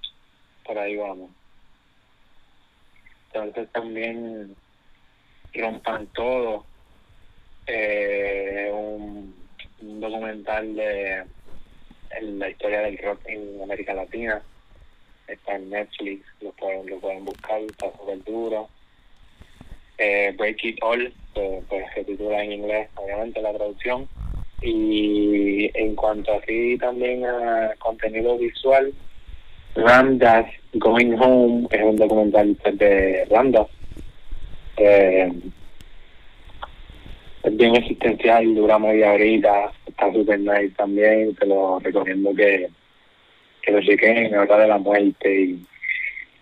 [0.66, 1.32] por ahí vamos.
[3.34, 4.56] Entonces también
[5.54, 6.66] rompan todo
[7.66, 9.36] eh, un,
[9.80, 11.24] documental de
[12.22, 14.42] la historia del rock en América Latina
[15.28, 18.70] está en Netflix, lo pueden, lo pueden buscar, está súper duro.
[19.98, 24.08] Eh, Break It All, pues, se titula en inglés, obviamente la traducción.
[24.62, 28.94] Y en cuanto así también a contenido visual,
[29.78, 33.68] Ramdas Going Home es un documental de Ramdas.
[34.78, 35.32] Eh,
[37.44, 42.68] es bien existencial, dura media horita, está súper nice también, te lo recomiendo que,
[43.62, 45.66] que lo chequen, habla de la muerte y,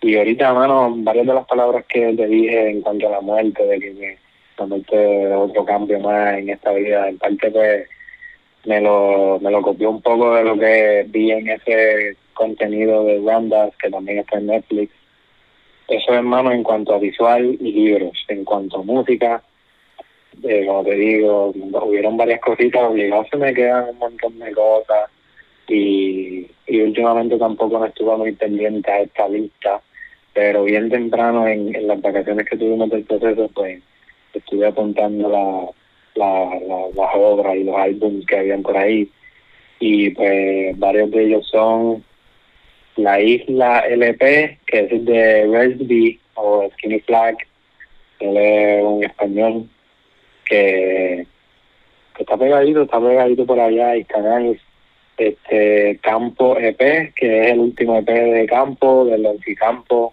[0.00, 3.62] y ahorita, mano, varias de las palabras que te dije en cuanto a la muerte,
[3.64, 4.18] de que me-
[4.58, 7.86] la muerte otro cambio más en esta vida, en parte pues
[8.64, 13.18] me lo, me lo copió un poco de lo que vi en ese contenido de
[13.18, 14.92] bandas que también está en Netflix.
[15.88, 19.42] Eso, hermano, en cuanto a visual y libros, en cuanto a música,
[20.42, 25.10] eh, como te digo, hubieron varias cositas, obligados se me quedan un montón de cosas.
[25.68, 29.80] Y, y últimamente tampoco me estuve muy pendiente a esta lista,
[30.32, 33.82] pero bien temprano en, en las vacaciones que tuvimos del proceso, pues
[34.34, 35.70] estuve apuntando la,
[36.14, 39.08] la, la- las obras y los álbumes que habían por ahí.
[39.80, 42.04] Y pues varios de ellos son
[42.96, 47.36] La Isla LP, que es de Resby o Skinny Flag,
[48.20, 49.68] él es un español
[50.46, 51.26] que,
[52.16, 54.06] que está pegadito, está pegadito por allá y
[54.40, 54.60] nice.
[55.18, 60.12] Este Campo EP, que es el último EP de Campo, del Lonfi Campo,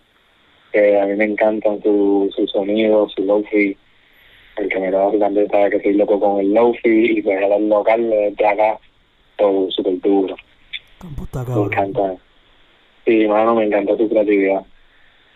[0.72, 3.78] que a mí me encantan su, su sonido, su lofi.
[4.58, 7.69] El que me da grande sabe que soy loco con el lofi y pues el
[7.69, 8.78] local de acá,
[9.38, 10.36] todo súper duro.
[11.00, 11.65] Campo está Me cabrón.
[11.74, 12.15] encanta.
[13.06, 14.62] Sí, mano, me encanta su creatividad.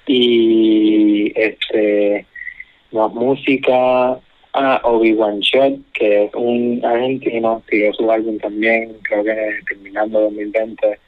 [0.06, 2.26] Y este,
[2.92, 4.20] más música,
[4.54, 9.36] ah, Obi-Wan Shot, que es un argentino, siguió su álbum también, creo que
[9.68, 11.00] terminando 2020,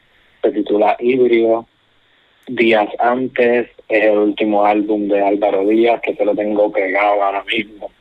[0.41, 1.65] se titula Híbrido.
[2.47, 7.43] Días antes es el último álbum de Álvaro Díaz, que se lo tengo pegado ahora
[7.43, 7.91] mismo.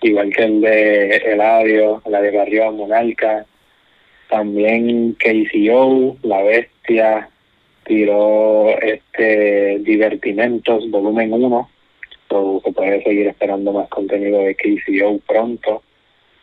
[0.00, 3.46] Igual que el de Eladio, la de Barrio Monarca,
[4.28, 7.28] también KCO, La Bestia,
[7.92, 11.70] tiró este Divertimentos volumen 1,
[12.30, 15.82] so, se puede seguir esperando más contenido de KCO pronto.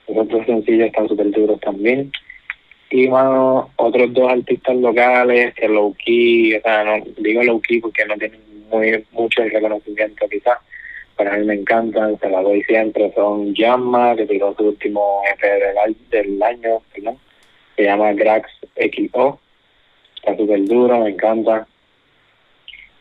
[0.08, 2.12] Los otros sencillos están súper duros también.
[2.91, 5.95] Y otros dos artistas locales que o
[6.62, 10.60] sea, no digo low key porque no tienen muy mucho el reconocimiento quizás,
[11.18, 15.22] pero a mí me encantan, se la doy siempre, son Yamma, que tiró su último
[15.34, 17.18] EP del, del año, perdón,
[17.76, 19.39] se llama Grax XO,
[20.20, 21.68] está súper duro, me encanta.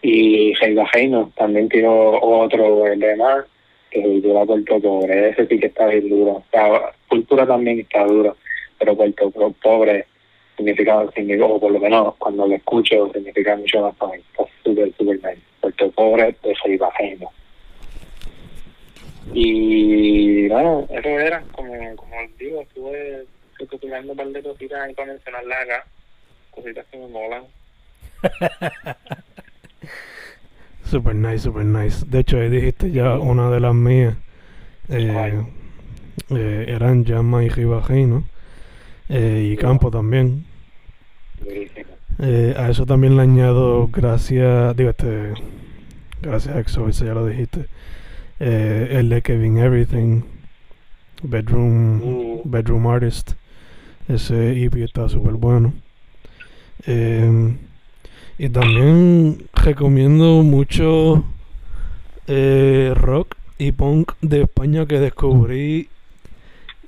[0.01, 3.45] Y Heiga Heino también tiró otro de más,
[3.91, 6.43] que cultura Puerto Pobre, ese sí que está bien duro.
[6.53, 8.37] O cultura también está duro,
[8.79, 9.31] pero Puerto
[9.63, 10.07] Pobre
[10.57, 14.19] significa, o por lo menos cuando lo escucho, significa mucho más para mí.
[14.19, 15.43] Está súper, súper bien.
[15.61, 17.29] Puerto Pobre de Salvajeño.
[19.35, 23.27] Y bueno, eso era, como, como digo, estuve
[23.59, 25.87] recopilando un par de cositas ahí para mencionarlas acá,
[26.59, 27.45] cositas que me molan.
[30.85, 32.05] super nice, super nice.
[32.07, 34.15] De hecho, ahí dijiste ya una de las mías.
[34.89, 35.45] Eh,
[36.31, 38.25] eh, eran Llama y Ribajé, ¿no?
[39.09, 40.45] Eh, y Campo también.
[42.57, 45.35] A eso también le añado gracias, digo este,
[46.21, 47.67] gracias a Exo, eso ya lo dijiste.
[48.41, 50.23] El de Kevin Everything,
[51.23, 52.51] Bedroom, Mm.
[52.51, 53.33] Bedroom Artist.
[54.09, 55.75] Ese EP está súper bueno.
[56.87, 57.57] Eh,
[58.39, 61.25] y también recomiendo mucho
[62.29, 65.89] eh, rock y punk de España que descubrí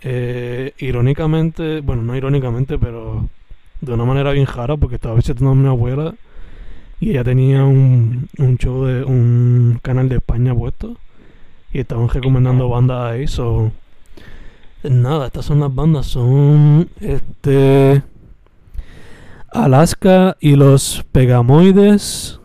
[0.02, 3.28] eh, irónicamente, bueno, no irónicamente, pero
[3.80, 6.14] de una manera bien jara porque estaba visitando a mi abuela
[7.00, 10.96] y ella tenía un, un show de un canal de España puesto
[11.72, 13.72] y estaban recomendando bandas ahí, so
[14.84, 18.02] nada, estas son las bandas, son este
[19.52, 22.40] Alaska y los Pegamoides,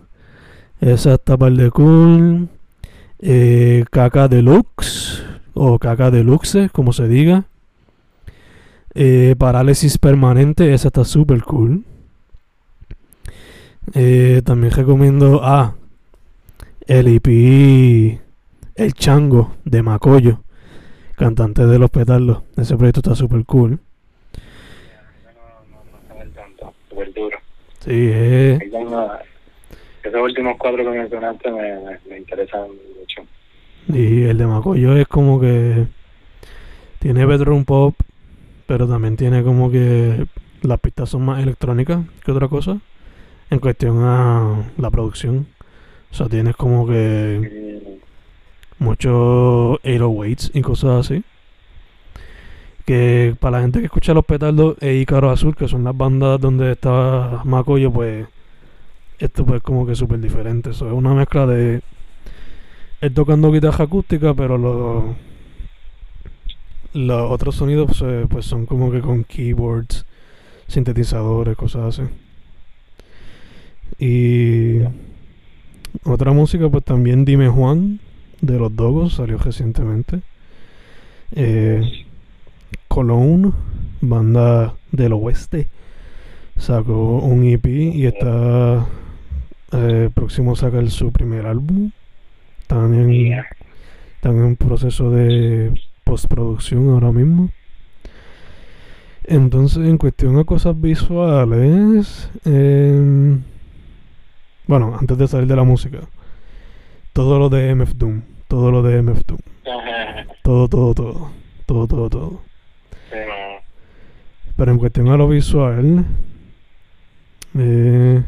[0.82, 2.50] esa está par de cool,
[3.20, 7.46] eh, Caca Deluxe o Caca Deluxe, como se diga.
[8.94, 11.84] Eh, parálisis permanente, esa está super cool.
[13.94, 15.76] Eh, también recomiendo a
[16.88, 18.20] el EP
[18.76, 20.42] El Chango de Macoyo,
[21.16, 22.44] cantante de Los Petardos.
[22.58, 23.72] Ese proyecto está super cool.
[23.72, 25.32] No,
[25.72, 27.38] no, no estaba al tanto, súper duro.
[27.86, 28.60] Sí, eh,
[30.04, 32.68] Esos últimos cuatro que mencionaste me, me, me interesan
[33.00, 33.22] mucho.
[33.88, 35.86] y el de Macoyo es como que
[37.00, 37.96] tiene bedroom pop,
[38.66, 40.26] pero también tiene como que
[40.64, 42.80] las pistas son más electrónicas que otra cosa
[43.52, 45.46] en cuestión a la producción.
[46.12, 48.00] O sea, tienes como que
[48.80, 51.24] muchos 808s y cosas así.
[52.86, 56.40] Que para la gente que escucha Los Petardos e Ícaro Azul, que son las bandas
[56.40, 58.28] donde está Macoyo, pues
[59.18, 60.70] esto pues como que súper diferente.
[60.70, 61.82] Es una mezcla de
[63.02, 65.04] él tocando guitarra acústica, pero los
[66.94, 70.06] los otros sonidos pues, eh, pues son como que con keyboards,
[70.68, 72.10] sintetizadores, cosas así.
[74.00, 74.80] Y
[76.04, 78.00] otra música pues también Dime Juan
[78.42, 80.22] de los Dogos salió recientemente.
[81.32, 82.06] Eh,
[82.96, 83.52] Cologne,
[84.00, 85.68] banda del oeste,
[86.56, 88.88] sacó un EP y está
[89.74, 91.92] eh, próximo a sacar su primer álbum.
[92.62, 93.48] Están en, Yeah.
[94.16, 97.50] están en proceso de postproducción ahora mismo.
[99.26, 103.42] Entonces, en cuestión a cosas visuales, em,
[104.68, 106.00] bueno, antes de salir de la música,
[107.12, 109.40] todo lo de MF Doom, todo lo de MF Doom,
[110.44, 111.32] todo, todo, todo,
[111.66, 112.55] todo, todo, todo.
[113.26, 113.62] No.
[114.58, 116.06] Pero en cuestión a lo visual,
[117.58, 118.24] eh,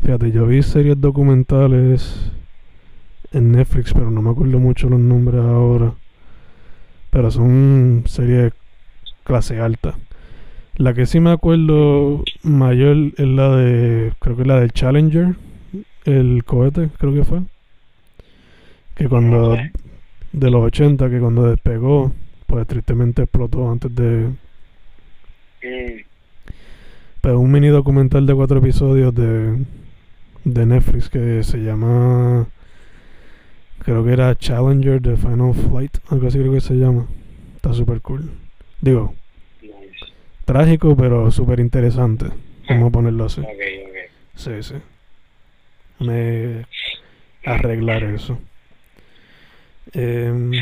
[0.00, 2.32] fíjate, yo vi series documentales
[3.32, 5.94] en Netflix, pero no me acuerdo mucho los nombres ahora.
[7.10, 8.52] Pero son series
[9.24, 9.94] clase alta.
[10.76, 15.34] La que sí me acuerdo mayor es la de, creo que es la del Challenger,
[16.04, 17.40] el cohete, creo que fue.
[18.94, 19.56] Que cuando,
[20.32, 22.12] de los 80, que cuando despegó,
[22.52, 24.28] pues tristemente explotó antes de,
[25.62, 26.02] Mm,
[27.22, 29.64] Pero un mini documental de cuatro episodios de,
[30.44, 32.46] de Netflix que se llama.
[33.78, 37.06] Creo que era Challenger The Final Flight, algo así creo que se llama.
[37.56, 38.30] Está súper cool.
[38.82, 39.14] Digo,
[39.62, 40.12] nice.
[40.44, 42.26] trágico, pero súper interesante.
[42.68, 43.40] Vamos a ponerlo así.
[43.40, 43.96] Ok, ok.
[44.34, 44.74] Sí, sí.
[46.00, 46.66] Me
[47.46, 48.38] arreglar eso.
[49.94, 50.52] Em,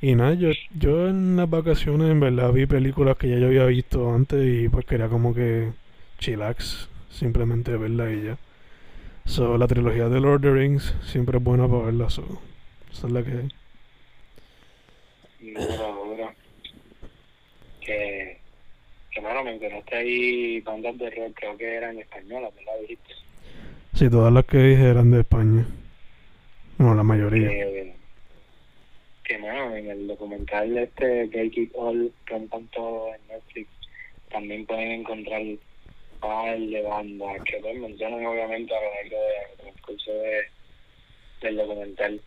[0.00, 3.64] y nada, yo, yo en las vacaciones en verdad vi películas que ya yo había
[3.64, 5.72] visto antes y pues quería como que
[6.18, 8.38] chillax, simplemente verla y ya.
[9.24, 12.24] So, la trilogía de Lord of the Rings siempre es buena para verla, so,
[12.92, 13.48] esa es la que hay.
[15.54, 16.32] Duro, duro.
[17.80, 18.38] Que,
[19.10, 22.72] que mano, mencionaste ahí bandas de rock, creo que eran españolas, ¿verdad?
[22.82, 23.14] Dijiste.
[23.94, 25.66] Sí, todas las que dije eran de España.
[26.76, 27.48] Bueno, la mayoría.
[27.48, 27.95] Que,
[29.26, 32.48] que mano, en el documental este Break It All, que han
[33.14, 33.68] en Netflix,
[34.30, 35.42] también pueden encontrar
[36.20, 40.42] par de bandas que pues mencionan obviamente a lo largo de- del curso de,
[41.42, 42.20] del documental.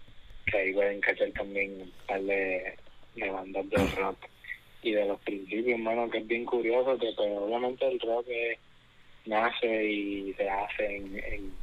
[0.45, 2.73] que ahí pueden cachar también un par de,
[3.15, 4.17] de bandas de rock
[4.81, 8.27] y de los principios, hermano, que es bien curioso, que pues, obviamente el rock
[9.25, 11.53] nace y se hace en, en,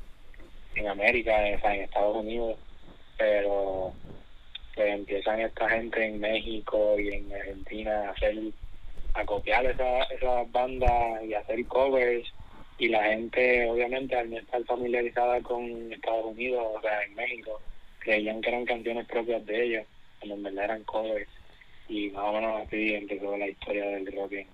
[0.77, 2.59] en América, sea, en Estados Unidos,
[3.19, 3.93] pero
[4.77, 8.37] pues empiezan esta gente en México y en Argentina a hacer
[9.15, 12.31] a copiar esas esas bandas y hacer covers
[12.79, 17.61] y la gente obviamente al no estar familiarizada con Estados Unidos o sea en México
[17.99, 19.87] creían que eran canciones propias de ellos
[20.21, 21.29] cuando en verdad eran covers.
[21.89, 24.47] Y más o menos así empezó la historia del rock en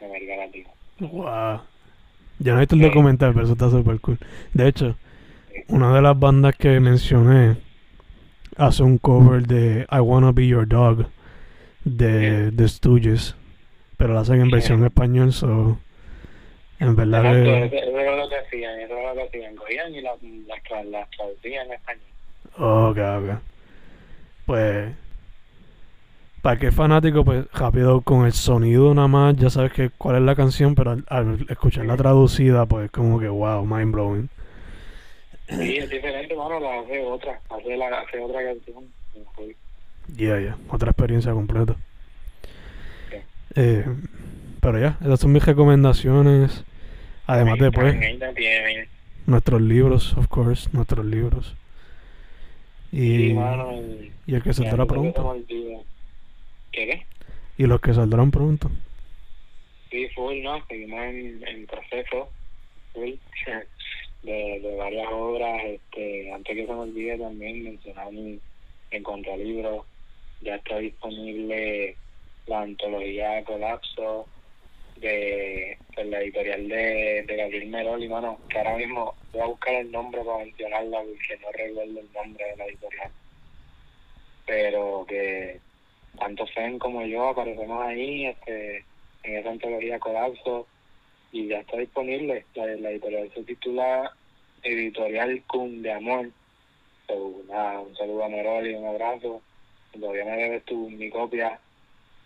[0.00, 0.70] América Latina.
[1.00, 1.60] Wow
[2.38, 4.18] ya no he visto el documental pero eso está súper cool
[4.52, 4.96] de hecho
[5.68, 7.56] una de las bandas que mencioné
[8.56, 11.06] hace un cover de I Wanna Be Your Dog
[11.84, 13.36] de The Stooges,
[13.96, 15.78] pero lo hacen en versión español, so
[16.78, 20.00] en verdad Exacto, eso, es lo que hacían, eso es lo que hacían, cogían y
[20.00, 22.02] las las las traducían en español.
[22.58, 23.40] Ok, ok.
[24.46, 24.94] Pues,
[26.42, 30.22] para que fanático, pues rápido con el sonido nada más, ya sabes que cuál es
[30.22, 34.28] la canción, pero al, al escucharla traducida, pues como que wow, mind blowing.
[35.48, 38.84] Sí, es diferente, mano, la hace otra, hace, la, hace otra canción.
[40.16, 41.76] Ya, ya, otra experiencia completa.
[43.54, 43.84] Eh,
[44.60, 46.64] pero ya, esas son mis recomendaciones.
[47.26, 47.96] Además de pues,
[49.26, 51.54] nuestros libros, of course, nuestros libros.
[52.92, 55.36] Y, y, el que saldrá pronto.
[55.48, 55.82] ¿Qué,
[56.72, 57.06] ¿Qué?
[57.58, 58.70] Y los que saldrán pronto.
[59.90, 60.64] Sí, full, ¿no?
[60.66, 62.28] Seguimos en, en proceso.
[62.92, 63.10] Full.
[64.22, 65.62] de, de varias obras.
[65.64, 68.40] Este, antes que se me olvide también mencionar en,
[68.90, 69.84] en Contralibro,
[70.42, 71.96] ya está disponible
[72.46, 74.26] la antología Colapso
[74.96, 79.90] de, la editorial de, de Gabriel Meroli, mano, que ahora mismo voy a buscar el
[79.90, 83.10] nombre para mencionarla porque no recuerdo el nombre de la editorial.
[84.46, 85.60] Pero que
[86.18, 88.84] tanto Fen como yo aparecemos ahí este,
[89.24, 90.66] en esa antología Colapso
[91.32, 92.44] y ya está disponible.
[92.54, 94.12] La, la editorial se titula
[94.62, 96.30] Editorial Kun de Amor.
[97.48, 99.42] nada, un saludo a Meroli, un abrazo.
[99.92, 101.58] Todavía me debes tu mi copia,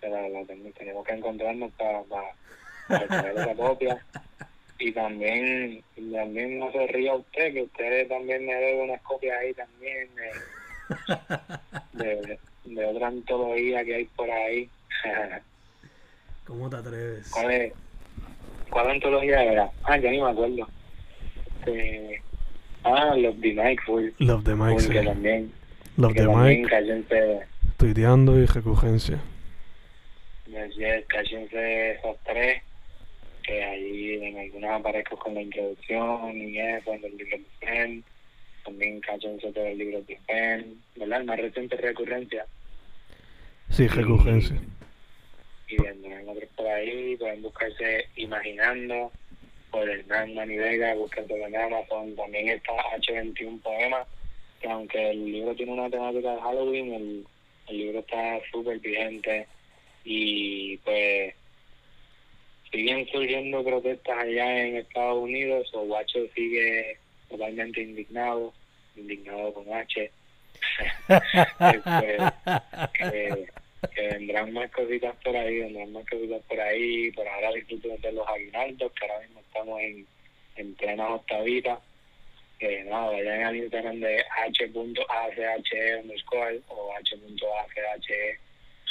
[0.01, 4.05] pero la, tenemos que encontrarnos para, para, tener esa copia.
[4.79, 9.53] Y también, también no se ría usted, que usted también me debe unas copias ahí
[9.53, 10.09] también
[11.93, 14.71] de, de, otra antología que hay por ahí.
[16.47, 17.31] ¿Cómo te atreves?
[17.31, 17.73] ¿Cuál es?
[18.71, 19.71] ¿Cuál antología era?
[19.85, 20.69] Ah, ya ni me acuerdo.
[21.59, 22.23] Este,
[22.85, 24.13] ah, Love the fue.
[24.19, 25.05] Love the Mike, sí.
[25.05, 25.53] también.
[25.97, 27.47] Love the Mike.
[27.77, 29.19] Tuiteando y recogencia.
[30.47, 32.63] Yes, yes, cállense esos tres.
[33.43, 38.05] Que ahí en algunas aparezco con la introducción y eso, en el libro de Fen.
[38.65, 40.77] También cállense todo el libro de Fen.
[40.97, 41.25] ¿Verdad?
[41.25, 42.47] Más reciente recurrencia.
[43.71, 44.80] Sí, recurrencia y
[45.77, 49.13] vendrán otros por ahí, pueden buscarse Imaginando
[49.71, 54.07] por Hernán Mani Vega, buscarse en Amazon, también está H21 Poemas,
[54.61, 57.27] que aunque el libro tiene una temática de Halloween, el,
[57.69, 59.47] el libro está súper vigente
[60.05, 61.35] y pues
[62.71, 66.97] siguen surgiendo protestas allá en Estados Unidos, o Guacho sigue
[67.29, 68.53] totalmente indignado,
[68.97, 70.11] indignado con H.
[71.61, 72.19] Este,
[72.99, 73.47] que
[73.97, 78.29] vendrán más cositas por ahí, vendrán más cositas por ahí, por ahora disfruten de los
[78.29, 80.07] aguinaldos, que ahora mismo estamos en,
[80.57, 81.81] en plena octavita.
[82.59, 88.39] Que nada, vayan al Instagram de h.ache underscore o h.ache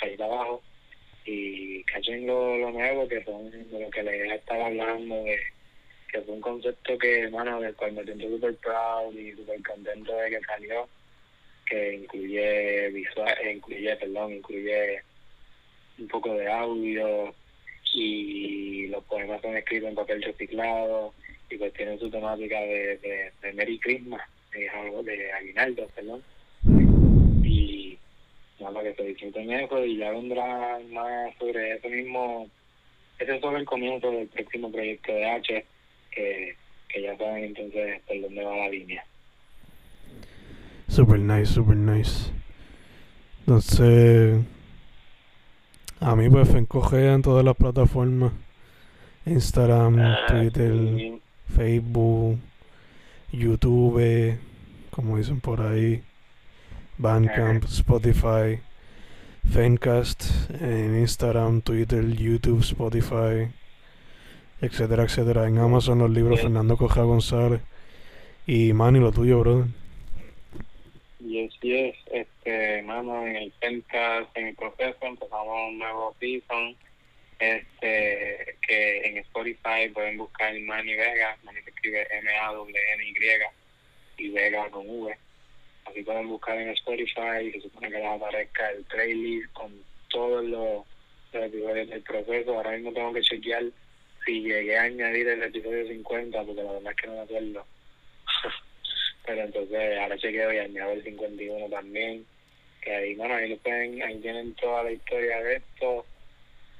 [0.01, 0.61] ahí abajo
[1.25, 5.39] y cachen lo, lo nuevo que son de lo que les estaba hablando de
[6.11, 10.15] que fue un concepto que hermano del cual me siento súper proud y súper contento
[10.15, 10.89] de que salió
[11.69, 15.01] que incluye visual, eh, incluye, perdón, incluye
[15.99, 17.33] un poco de audio
[17.93, 21.13] y los poemas son escritos en papel reciclado
[21.49, 24.69] y pues tienen su temática de, de, de Merry Christmas, de,
[25.03, 26.23] de Aguinaldo, perdón.
[27.43, 27.97] Y
[28.59, 32.49] nada, que se disfruten eso y ya vendrá más sobre eso mismo.
[33.17, 35.65] Ese es solo el comienzo del próximo proyecto de H,
[36.11, 36.55] que,
[36.87, 39.05] que ya saben entonces por dónde va la línea.
[40.99, 42.29] Super nice, super nice.
[43.39, 44.43] Entonces,
[46.01, 48.33] a mí pues me encoge en todas las plataformas.
[49.25, 51.21] Instagram, ah, Twitter,
[51.55, 52.37] Facebook,
[53.31, 54.37] YouTube,
[54.91, 56.03] como dicen por ahí,
[56.97, 58.59] Bandcamp, Spotify,
[59.49, 60.25] Fencast,
[60.59, 63.47] en Instagram, Twitter, YouTube, Spotify,
[64.59, 65.47] etcétera, etcétera.
[65.47, 67.61] En Amazon los libros Fernando Coja González.
[68.45, 69.78] Y Manny, lo tuyo, brother.
[71.29, 76.75] Yes, yes, este, mano, en el en el proceso, empezamos un nuevo season,
[77.37, 83.13] este, que en Spotify pueden buscar Manny Vega, Manny se escribe M-A-W-N-Y,
[84.17, 85.15] y Vega con V.
[85.85, 89.71] Así pueden buscar en Spotify, y se supone que les aparezca el playlist con
[90.07, 90.83] todos los,
[91.31, 92.55] los episodios del proceso.
[92.55, 93.65] Ahora mismo tengo que chequear
[94.25, 97.65] si llegué a añadir el episodio 50, porque la verdad es que no me acuerdo.
[99.29, 102.25] pero entonces ahora chequeo y añado el 51 también
[102.81, 106.05] que ahí bueno ahí pueden ahí tienen toda la historia de esto.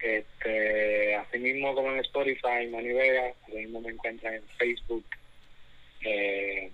[0.02, 5.06] Este así mismo como en Spotify Mani Vega así mismo me encuentran en Facebook
[6.02, 6.72] eh,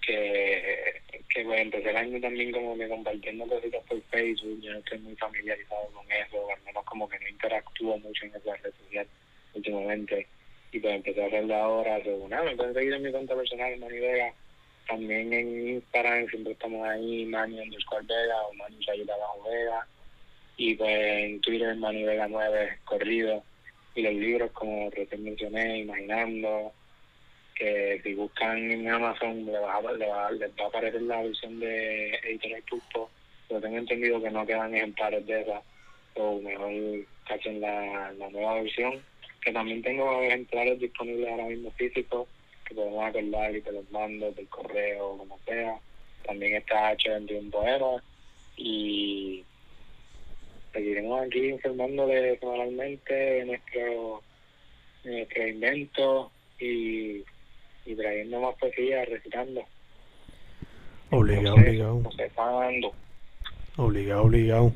[0.00, 4.78] que que pues empecé el año también como que compartiendo cositas por Facebook yo no
[4.78, 8.72] estoy muy familiarizado con eso al menos como que no interactúo mucho en esa red
[8.82, 9.06] social
[9.52, 10.26] últimamente
[10.74, 13.96] y pues empecé a hacerlo ahora, nada, me pueden seguir en mi cuenta personal, Mani
[14.00, 14.34] Vega,
[14.88, 19.86] también en Instagram siempre estamos ahí, Mani underscore Vega o Mani Sayita Bajo Vega,
[20.56, 23.44] y pues en Twitter Mani Vega 9 corrido,
[23.94, 26.72] y los libros como recién mencioné, Imaginando,
[27.54, 31.60] que si buscan en Amazon les va, les va, les va a aparecer la versión
[31.60, 33.10] de Editorial Pulpo,
[33.46, 35.62] pero tengo entendido que no quedan ejemplares de esa,
[36.16, 36.72] o mejor
[37.28, 39.00] cachen la, la nueva versión
[39.44, 42.26] que también tengo ejemplares disponibles ahora mismo físicos
[42.66, 45.78] que podemos acordar y te los mando del correo como sea
[46.24, 48.02] también está H21 Poema
[48.56, 49.44] y
[50.72, 54.22] seguiremos aquí informándole semanalmente de nuestro,
[55.04, 57.22] nuestro invento y,
[57.84, 59.62] y trayendo más poesía, recitando.
[61.10, 62.02] Obligado, obligado.
[63.76, 64.72] Obligado, obligado.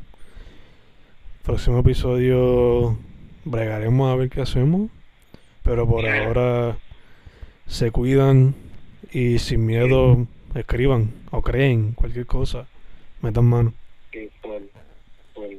[1.44, 2.98] Próximo episodio
[3.50, 4.90] bregaremos a ver qué hacemos.
[5.62, 6.78] Pero por ahora
[7.66, 8.54] se cuidan
[9.12, 12.66] y sin miedo escriban o creen cualquier cosa.
[13.20, 13.74] Metan mano.
[14.12, 14.62] Sí, pues,
[15.34, 15.58] pues,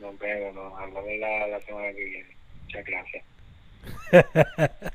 [0.00, 2.36] nos vemos, nos hablamos la, la semana que viene.
[2.64, 3.24] Muchas gracias.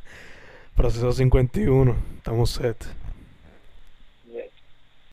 [0.76, 2.86] Proceso 51, estamos set.